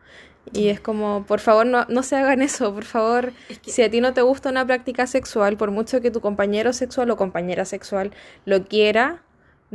[0.52, 3.32] Y es como, por favor, no, no se hagan eso, por favor.
[3.48, 6.20] Es que- Si a ti no te gusta una práctica sexual, por mucho que tu
[6.20, 8.12] compañero sexual o compañera sexual
[8.44, 9.22] lo quiera,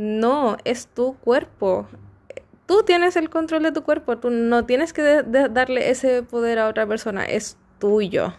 [0.00, 1.86] no, es tu cuerpo.
[2.66, 6.22] Tú tienes el control de tu cuerpo, tú no tienes que de- de- darle ese
[6.22, 8.32] poder a otra persona, es tuyo.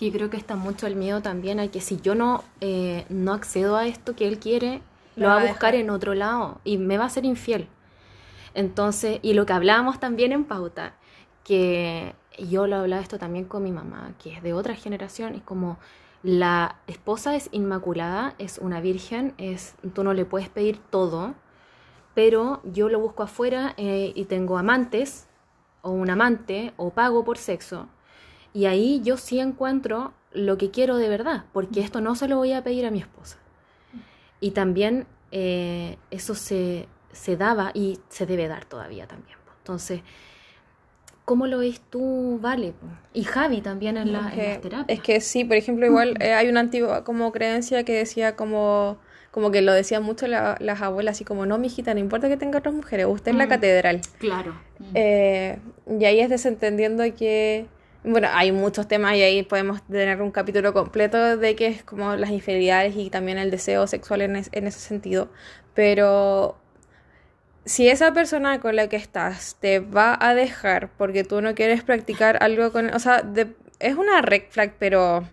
[0.00, 3.32] Yo creo que está mucho el miedo también a que si yo no, eh, no
[3.34, 4.82] accedo a esto que él quiere,
[5.16, 7.68] Lo va a buscar en otro lado y me va a ser infiel.
[8.54, 10.94] Entonces, y lo que hablábamos también en pauta,
[11.44, 15.42] que yo lo hablaba esto también con mi mamá, que es de otra generación, es
[15.42, 15.78] como
[16.22, 21.34] la esposa es inmaculada, es una virgen, es, tú no le puedes pedir todo,
[22.14, 25.26] pero yo lo busco afuera eh, y tengo amantes
[25.82, 27.88] o un amante o pago por sexo.
[28.52, 32.36] Y ahí yo sí encuentro lo que quiero de verdad, porque esto no se lo
[32.36, 33.38] voy a pedir a mi esposa.
[34.40, 39.38] Y también eh, eso se, se daba y se debe dar todavía también.
[39.58, 40.02] Entonces,
[41.30, 42.72] ¿cómo lo ves tú, Vale?
[43.14, 44.84] Y Javi también en, la, en las terapias.
[44.98, 48.98] es que sí, por ejemplo, igual eh, hay una antigua como creencia que decía como,
[49.30, 52.36] como que lo decían mucho la- las abuelas, así como, no, mijita, no importa que
[52.36, 53.48] tenga otras mujeres, usted es la Mm.
[53.48, 54.00] catedral.
[54.18, 54.54] Claro.
[54.94, 55.58] Eh,
[56.00, 57.66] y ahí es desentendiendo que,
[58.02, 62.16] bueno, hay muchos temas y ahí podemos tener un capítulo completo de que es como
[62.16, 65.28] las infidelidades y también el deseo sexual en, es- en ese sentido.
[65.74, 66.56] Pero
[67.64, 71.82] si esa persona con la que estás te va a dejar porque tú no quieres
[71.82, 72.92] practicar algo con...
[72.94, 75.28] O sea, de- es una red flag, pero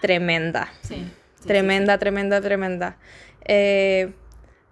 [0.00, 0.68] tremenda.
[0.82, 1.06] Sí.
[1.40, 2.96] sí, Tremenda, tremenda, tremenda.
[3.44, 4.12] Eh,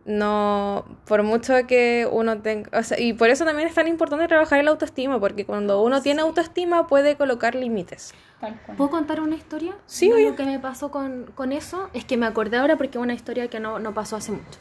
[0.05, 4.29] no, por mucho que uno tenga, o sea, y por eso también es tan importante
[4.29, 8.15] trabajar el autoestima, porque cuando uno tiene autoestima puede colocar límites.
[8.41, 8.77] Tal cual.
[8.77, 9.77] ¿Puedo contar una historia?
[9.87, 10.31] Sí, obvio.
[10.31, 11.91] lo que me pasó con, con eso.
[11.93, 14.61] Es que me acordé ahora porque es una historia que no, no pasó hace mucho.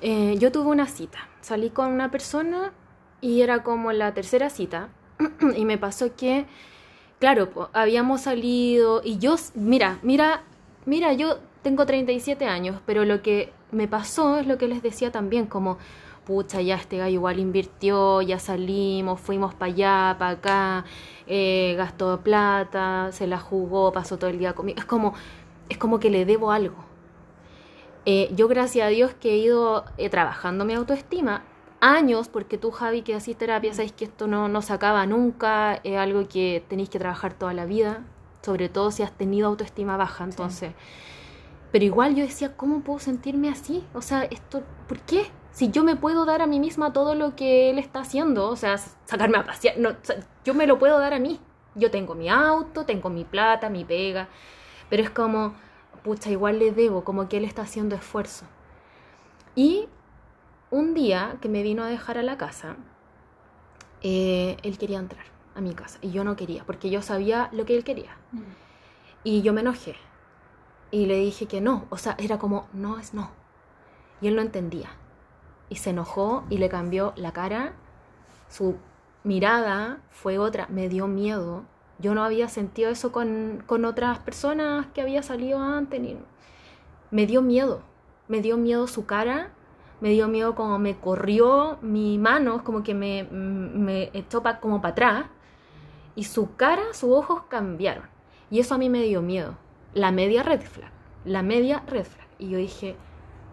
[0.00, 1.28] Eh, yo tuve una cita.
[1.40, 2.72] Salí con una persona
[3.20, 4.88] y era como la tercera cita.
[5.56, 6.46] y me pasó que,
[7.18, 10.42] claro, habíamos salido y yo, mira, mira,
[10.86, 15.10] mira, yo tengo 37 años, pero lo que me pasó es lo que les decía
[15.12, 15.78] también, como,
[16.24, 20.84] pucha, ya este gallo igual invirtió, ya salimos, fuimos para allá, para acá,
[21.26, 24.78] eh, gastó plata, se la jugó, pasó todo el día conmigo.
[24.78, 25.14] Es como,
[25.68, 26.87] es como que le debo algo.
[28.10, 31.44] Eh, yo gracias a Dios que he ido eh, trabajando mi autoestima
[31.78, 35.74] años, porque tú Javi que haces terapia, sabes que esto no, no se acaba nunca,
[35.84, 38.06] es algo que tenéis que trabajar toda la vida,
[38.40, 40.72] sobre todo si has tenido autoestima baja, entonces...
[41.70, 43.84] Pero igual yo decía, ¿cómo puedo sentirme así?
[43.92, 45.26] O sea, esto, ¿por qué?
[45.50, 48.56] Si yo me puedo dar a mí misma todo lo que él está haciendo, o
[48.56, 49.90] sea, sacarme a pasear, no,
[50.46, 51.38] yo me lo puedo dar a mí.
[51.74, 54.28] Yo tengo mi auto, tengo mi plata, mi pega,
[54.88, 55.52] pero es como,
[56.08, 58.46] pucha, igual le debo, como que él está haciendo esfuerzo.
[59.54, 59.88] Y
[60.70, 62.76] un día que me vino a dejar a la casa,
[64.00, 67.66] eh, él quería entrar a mi casa y yo no quería, porque yo sabía lo
[67.66, 68.16] que él quería.
[68.32, 68.40] Mm.
[69.22, 69.96] Y yo me enojé
[70.90, 73.30] y le dije que no, o sea, era como, no es no.
[74.22, 74.88] Y él no entendía.
[75.68, 77.74] Y se enojó y le cambió la cara.
[78.48, 78.76] Su
[79.24, 81.64] mirada fue otra, me dio miedo.
[81.98, 86.00] Yo no había sentido eso con, con otras personas que había salido antes.
[86.00, 86.16] Ni...
[87.10, 87.82] Me dio miedo,
[88.28, 89.50] me dio miedo su cara,
[90.00, 94.92] me dio miedo como me corrió mi mano, como que me, me echó como para
[94.92, 95.26] atrás.
[96.14, 98.04] Y su cara, sus ojos cambiaron.
[98.50, 99.56] Y eso a mí me dio miedo
[99.94, 100.90] la media red flag,
[101.24, 102.26] la media red flag.
[102.38, 102.96] Y yo dije,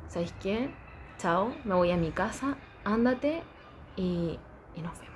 [0.08, 0.70] ¿sabes qué?
[1.18, 3.41] Chao, me voy a mi casa, ándate
[3.96, 4.38] y,
[4.76, 5.16] y nos vemos.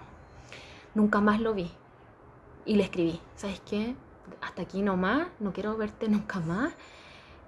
[0.96, 1.72] Nunca más lo vi.
[2.66, 3.96] Y le escribí, ¿sabes qué?
[4.42, 6.74] Hasta aquí nomás, no quiero verte nunca más.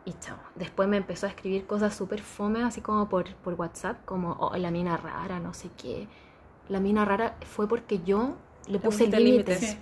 [0.03, 0.37] Y chao.
[0.55, 4.55] Después me empezó a escribir cosas súper fome, así como por, por WhatsApp, como oh,
[4.57, 6.07] la mina rara, no sé qué.
[6.69, 8.35] La mina rara fue porque yo
[8.67, 9.77] le puse límites.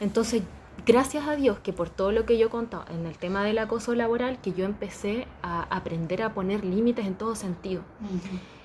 [0.00, 0.42] Entonces
[0.86, 3.58] gracias a Dios que por todo lo que yo he contado en el tema del
[3.58, 7.82] acoso laboral, que yo empecé a aprender a poner límites en todo sentido.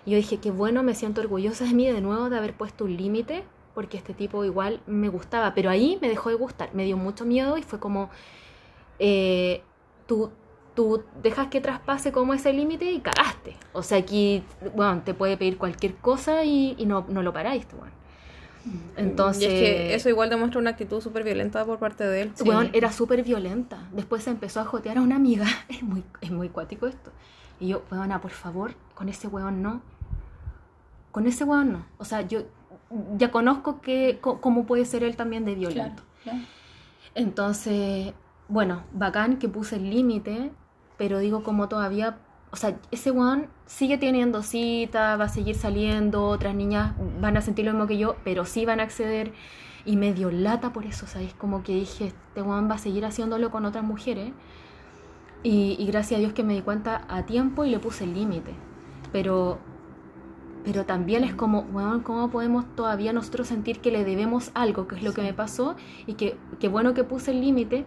[0.06, 2.86] Y yo dije, qué bueno, me siento orgullosa de mí de nuevo de haber puesto
[2.86, 3.44] un límite,
[3.80, 7.24] porque este tipo igual me gustaba, pero ahí me dejó de gustar, me dio mucho
[7.24, 8.10] miedo y fue como,
[9.00, 9.62] eh,
[10.06, 10.32] tú,
[10.76, 13.56] tú dejas que traspase como ese límite y cagaste.
[13.72, 14.44] O sea, aquí,
[14.76, 17.94] bueno, te puede pedir cualquier cosa y, no, no lo paráis, bueno.
[18.98, 19.44] Entonces.
[19.44, 22.34] Y es que eso igual demuestra una actitud súper violenta por parte de él.
[22.44, 23.88] Bueno, era súper violenta.
[23.94, 25.46] Después se empezó a jotear a una amiga.
[25.70, 27.14] Es muy, es muy cuático esto.
[27.62, 29.82] Y yo, weona, por favor, con ese weón no.
[31.14, 31.86] Con ese weón no.
[31.98, 32.44] O sea, yo
[33.18, 36.04] ya conozco que cómo puede ser él también de violento.
[37.16, 38.14] Entonces,
[38.48, 40.52] bueno, bacán que puse el límite,
[40.98, 42.18] pero digo como todavía
[42.52, 47.42] o sea, ese weón sigue teniendo cita, va a seguir saliendo, otras niñas van a
[47.42, 49.34] sentir lo mismo que yo, pero sí van a acceder.
[49.86, 51.34] Y me dio lata por eso, ¿sabes?
[51.34, 54.32] Como que dije, este weón va a seguir haciéndolo con otras mujeres.
[55.42, 58.54] Y, gracias a Dios que me di cuenta a tiempo y le puse el límite.
[59.14, 59.60] Pero,
[60.64, 64.96] pero también es como, weón, ¿cómo podemos todavía nosotros sentir que le debemos algo, que
[64.96, 65.76] es lo que me pasó?
[66.06, 67.86] Y que, que bueno que puse el límite,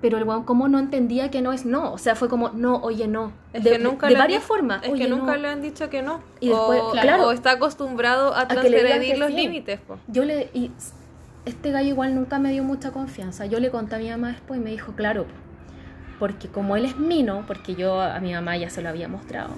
[0.00, 2.76] pero el weón como no entendía que no es no, o sea, fue como, no,
[2.76, 3.32] oye, no.
[3.52, 4.82] Es de, que nunca de, varias formas.
[4.82, 6.20] Es que nunca le han dicho que no.
[6.40, 9.80] Y después, o, claro, o está acostumbrado a, transgredir los límites.
[10.08, 10.72] Yo le, y
[11.44, 13.46] este gallo igual nunca me dio mucha confianza.
[13.46, 15.26] Yo le conté a mi mamá después y me dijo, claro,
[16.18, 19.54] porque como él es mino, porque yo a mi mamá ya se lo había mostrado,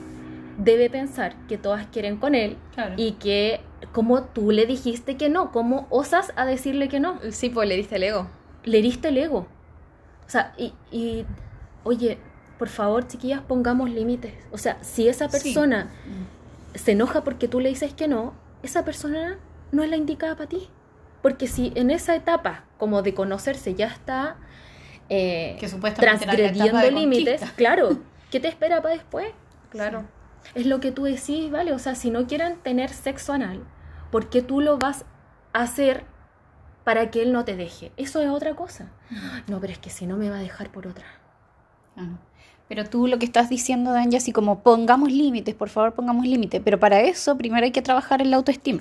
[0.57, 2.57] debe pensar que todas quieren con él
[2.97, 3.61] y que
[3.93, 7.21] como tú le dijiste que no, ¿cómo osas a decirle que no?
[7.31, 8.29] Sí, pues le diste el ego.
[8.65, 9.47] Le diste el ego.
[10.27, 11.27] O sea, y,
[11.83, 12.19] oye,
[12.59, 14.33] por favor, chiquillas, pongamos límites.
[14.53, 15.91] O sea, si esa persona
[16.75, 19.39] se enoja porque tú le dices que no, esa persona
[19.73, 20.69] no es la indicada para ti.
[21.23, 24.37] Porque si en esa etapa, como de conocerse, ya está
[25.09, 25.59] eh,
[25.97, 27.99] transgrediendo límites, claro,
[28.31, 29.29] ¿qué te espera para después?
[29.71, 30.05] Claro.
[30.55, 31.73] Es lo que tú decís, ¿vale?
[31.73, 33.65] O sea, si no quieren tener sexo anal,
[34.11, 35.05] ¿por qué tú lo vas
[35.53, 36.05] a hacer
[36.85, 37.91] para que él no te deje.
[37.97, 38.93] Eso es otra cosa.
[39.49, 41.07] No, pero es que si no me va a dejar por otra.
[42.69, 46.61] Pero tú lo que estás diciendo, Danja, así como pongamos límites, por favor pongamos límites,
[46.65, 48.81] pero para eso primero hay que trabajar en la autoestima.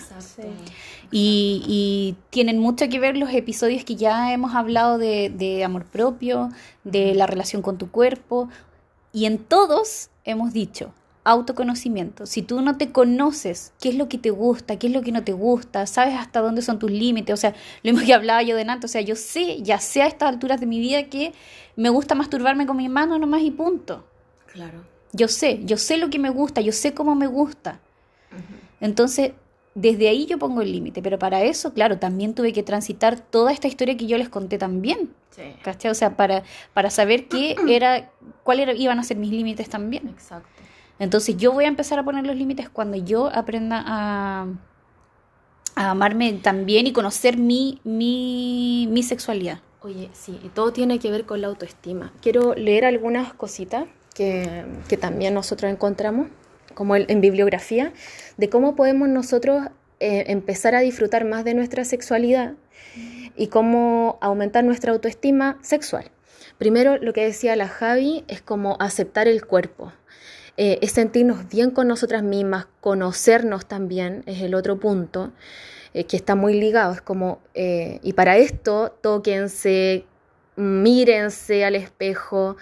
[1.11, 5.86] Y, y, tienen mucho que ver los episodios que ya hemos hablado de, de amor
[5.86, 6.49] propio,
[6.84, 8.49] de la relación con tu cuerpo,
[9.11, 10.91] y en todos hemos dicho,
[11.24, 12.26] autoconocimiento.
[12.26, 15.12] Si tú no te conoces qué es lo que te gusta, qué es lo que
[15.12, 18.42] no te gusta, sabes hasta dónde son tus límites, o sea, lo mismo que hablaba
[18.44, 21.04] yo de Nanto, o sea, yo sé, ya sé a estas alturas de mi vida
[21.04, 21.34] que
[21.76, 24.06] me gusta masturbarme con mi mano nomás y punto.
[24.52, 24.84] Claro.
[25.14, 27.80] Yo sé, yo sé lo que me gusta, yo sé cómo me gusta.
[28.82, 29.32] Entonces,
[29.76, 33.52] desde ahí yo pongo el límite, pero para eso, claro, también tuve que transitar toda
[33.52, 35.12] esta historia que yo les conté también.
[35.32, 35.88] Sí.
[35.88, 36.44] O sea, para,
[36.74, 38.12] para saber qué era,
[38.44, 40.10] cuáles iban a ser mis límites también.
[40.10, 40.50] Exacto.
[41.00, 44.48] Entonces yo voy a empezar a poner los límites cuando yo aprenda a,
[45.76, 49.60] amarme también y conocer mi, mi, mi sexualidad.
[49.82, 52.14] Oye, sí, y todo tiene que ver con la autoestima.
[52.22, 56.28] Quiero leer algunas cositas que, que también nosotros encontramos,
[56.74, 57.91] como el- en bibliografía,
[58.38, 59.64] de cómo podemos nosotros
[60.00, 62.54] eh, empezar a disfrutar más de nuestra sexualidad
[63.36, 66.12] y cómo aumentar nuestra autoestima sexual.
[66.58, 69.91] Primero, lo que decía la Javi es como aceptar el cuerpo.
[70.56, 75.32] Eh, es sentirnos bien con nosotras mismas, conocernos también, es el otro punto
[75.93, 76.93] eh, que está muy ligado.
[76.93, 80.06] Es como, eh, y para esto, tóquense,
[80.56, 82.58] mírense al espejo,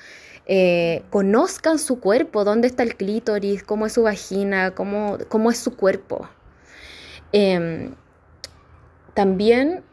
[1.09, 5.77] conozcan su cuerpo, dónde está el clítoris, cómo es su vagina, cómo, cómo es su
[5.77, 6.27] cuerpo.
[7.31, 7.95] Em,
[9.13, 9.83] también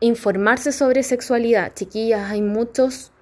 [0.00, 1.72] informarse sobre sexualidad.
[1.74, 3.12] Chiquillas, hay muchos,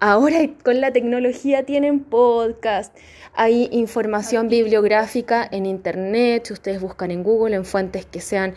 [0.00, 2.96] ahora con la tecnología tienen podcast,
[3.34, 8.54] hay información bibliográfica en internet, si ustedes buscan en Google, en fuentes que sean,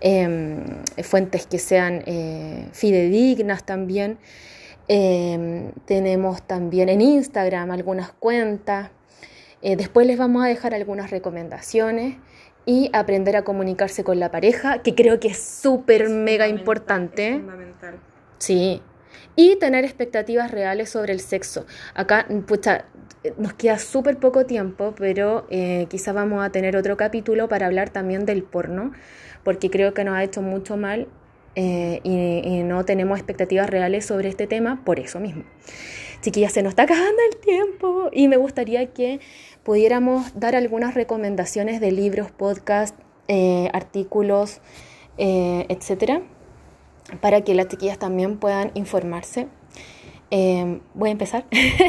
[0.00, 0.64] em,
[1.02, 4.18] fuentes que sean eh, fidedignas también.
[4.88, 8.90] Em, tenemos también en Instagram algunas cuentas.
[9.60, 12.16] Eh, después les vamos a dejar algunas recomendaciones
[12.66, 17.34] y aprender a comunicarse con la pareja, que creo que es súper mega importante.
[17.34, 18.00] fundamental.
[18.38, 18.82] Sí.
[19.34, 21.66] Y tener expectativas reales sobre el sexo.
[21.94, 22.84] Acá, pucha,
[23.38, 27.90] nos queda súper poco tiempo, pero eh, quizás vamos a tener otro capítulo para hablar
[27.90, 28.92] también del porno,
[29.42, 31.08] porque creo que nos ha hecho mucho mal
[31.54, 35.44] eh, y, y no tenemos expectativas reales sobre este tema por eso mismo.
[36.20, 39.20] Chiquillas, se nos está acabando el tiempo y me gustaría que
[39.64, 42.96] pudiéramos dar algunas recomendaciones de libros, podcasts,
[43.28, 44.60] eh, artículos,
[45.18, 46.22] eh, etcétera,
[47.20, 49.48] para que las chiquillas también puedan informarse.
[50.30, 51.44] Eh, voy a empezar.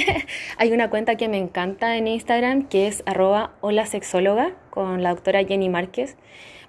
[0.58, 5.12] Hay una cuenta que me encanta en Instagram que es arroba hola sexóloga con la
[5.12, 6.18] doctora Jenny Márquez.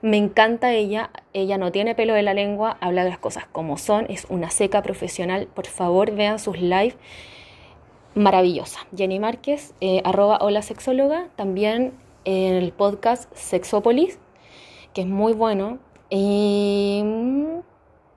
[0.01, 3.79] Me encanta ella, ella no tiene pelo de la lengua, habla de las cosas como
[3.79, 5.49] son, es una seca profesional.
[5.53, 6.97] Por favor, vean sus lives
[8.15, 8.87] maravillosa.
[8.97, 11.95] Jenny Márquez, eh, arroba hola sexóloga, también
[12.25, 14.19] en el podcast Sexópolis,
[14.93, 15.79] que es muy bueno.
[16.11, 17.61] Y mm,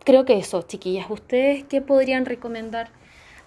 [0.08, 2.88] creo que eso, chiquillas, ¿ustedes qué podrían recomendar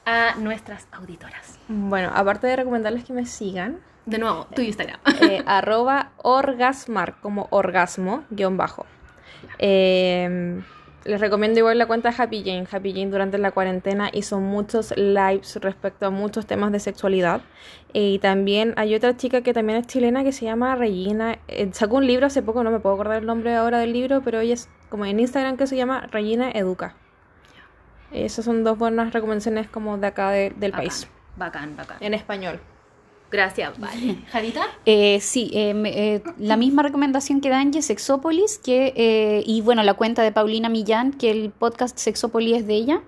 [0.05, 1.59] a nuestras auditoras?
[1.69, 5.01] Bueno, aparte de recomendarles que me sigan, De nuevo, tu Instagram.
[5.23, 8.85] eh, arroba orgasmar, como orgasmo, guion bajo.
[9.59, 10.61] Eh,
[11.05, 12.67] les recomiendo igual la cuenta de Happy Jane.
[12.71, 17.41] Happy Jane durante la cuarentena hizo muchos lives respecto a muchos temas de sexualidad.
[17.95, 21.39] Eh, y también hay otra chica que también es chilena que se llama Regina.
[21.49, 24.21] eh, sacó un libro hace poco, no me puedo acordar el nombre ahora del libro,
[24.23, 26.95] pero ella es como en Instagram que se llama Regina Educa.
[28.13, 31.09] Esas son dos buenas recomendaciones como de acá de- del país.
[31.37, 31.97] Bacán, bacán.
[32.01, 32.61] En español.
[33.31, 34.17] Gracias, vale.
[34.33, 34.63] Javita.
[34.87, 39.83] Eh, sí, eh, me- eh, la misma recomendación que Danje, Sexópolis, que, eh, y bueno,
[39.85, 43.01] la cuenta de Paulina Millán, que el podcast Sexópolis es de ella.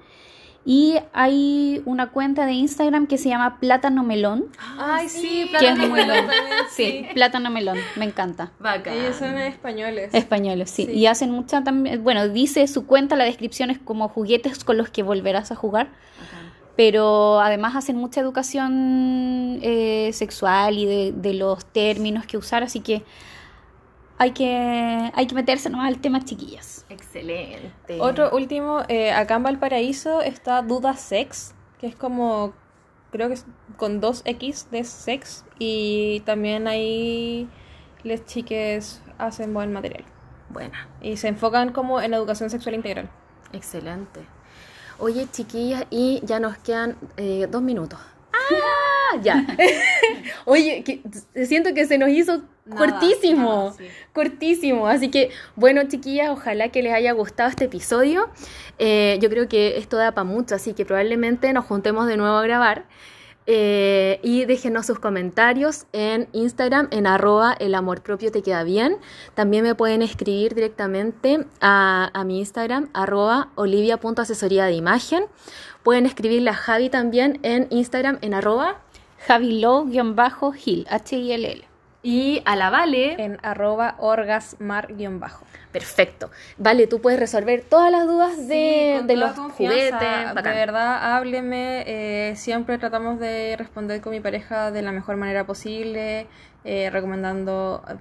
[0.64, 4.44] Y hay una cuenta de Instagram que se llama Plátano Melón.
[4.78, 6.14] Ay, sí, es muy buena.
[6.70, 8.52] Sí, Plátano Melón, me encanta.
[8.60, 8.94] Bacán.
[8.94, 10.14] Ellos son españoles.
[10.14, 10.86] Españoles, sí.
[10.86, 10.92] Sí.
[10.92, 14.88] Y hacen mucha también, bueno, dice su cuenta, la descripción es como juguetes con los
[14.88, 15.88] que volverás a jugar.
[16.76, 22.80] Pero además hacen mucha educación eh, sexual y de, de los términos que usar, así
[22.80, 23.04] que
[24.18, 26.86] hay que, hay que meterse nomás al tema, chiquillas.
[26.88, 28.00] Excelente.
[28.00, 32.52] Otro último, eh, acá en Valparaíso está Duda Sex, que es como,
[33.10, 33.46] creo que es
[33.76, 37.48] con dos X de sex, y también ahí
[38.04, 40.04] les chiques hacen buen material.
[40.50, 40.88] Buena.
[41.00, 43.10] Y se enfocan como en educación sexual integral.
[43.52, 44.20] Excelente.
[45.02, 47.98] Oye, chiquillas, y ya nos quedan eh, dos minutos.
[48.32, 49.16] ¡Ah!
[49.20, 49.44] Ya.
[50.44, 51.02] Oye, que,
[51.44, 53.64] siento que se nos hizo Nada, cortísimo.
[53.64, 53.84] nada, sí.
[54.12, 54.86] Cortísimo.
[54.86, 58.30] Así que, bueno, chiquillas, ojalá que les haya gustado este episodio.
[58.78, 62.36] Eh, yo creo que esto da para mucho, así que probablemente nos juntemos de nuevo
[62.36, 62.84] a grabar.
[63.46, 68.98] Eh, y déjenos sus comentarios en Instagram, en arroba el amor propio te queda bien.
[69.34, 75.24] También me pueden escribir directamente a, mi Instagram, arroba olivia.asesoría de imagen.
[75.82, 78.80] Pueden escribirle a Javi también en Instagram, en arroba.
[79.26, 81.71] Javilo-Hill, H-I-L-L.
[82.04, 83.14] Y a la Vale.
[83.22, 85.44] En arroba orgasmar-bajo.
[85.70, 86.30] Perfecto.
[86.58, 89.98] Vale, tú puedes resolver todas las dudas de, con de toda los confianza.
[89.98, 90.34] juguetes.
[90.44, 91.84] De verdad, hábleme.
[91.86, 96.26] eh, siempre tratamos de responder con mi pareja de la mejor manera posible,
[96.64, 97.82] eh, recomendando.
[97.88, 97.94] eh,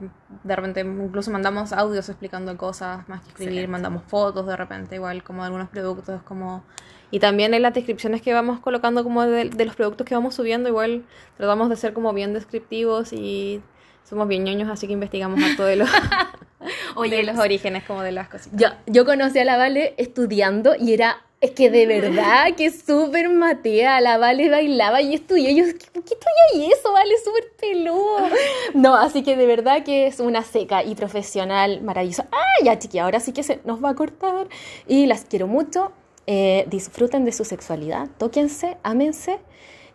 [0.43, 3.71] De repente, incluso mandamos audios explicando cosas más que escribir, Excelente.
[3.71, 6.63] mandamos fotos de repente, igual como de algunos productos, como.
[7.11, 10.33] Y también en las descripciones que vamos colocando como de, de los productos que vamos
[10.33, 11.03] subiendo, igual
[11.37, 13.61] tratamos de ser como bien descriptivos y
[14.07, 15.89] somos bien ñoños, así que investigamos harto de los,
[16.95, 18.59] Oye, de los orígenes como de las cositas.
[18.59, 23.29] Yo, yo conocí a la Vale estudiando y era Es que de verdad que súper
[23.29, 25.49] matea, la Vale bailaba y estudió.
[25.49, 26.91] Yo, ¿por qué estudia eso?
[26.93, 28.29] Vale, súper peludo.
[28.75, 32.27] No, así que de verdad que es una seca y profesional maravillosa.
[32.31, 34.47] Ah, ya, chiqui, ahora sí que se nos va a cortar.
[34.87, 35.93] Y las quiero mucho.
[36.27, 39.39] Eh, disfruten de su sexualidad, tóquense, ámense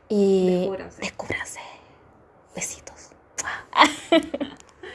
[0.08, 1.00] y Descúbranse.
[1.00, 1.60] descúbranse.
[2.56, 2.95] Besitos.
[3.72, 4.20] 唉 嘿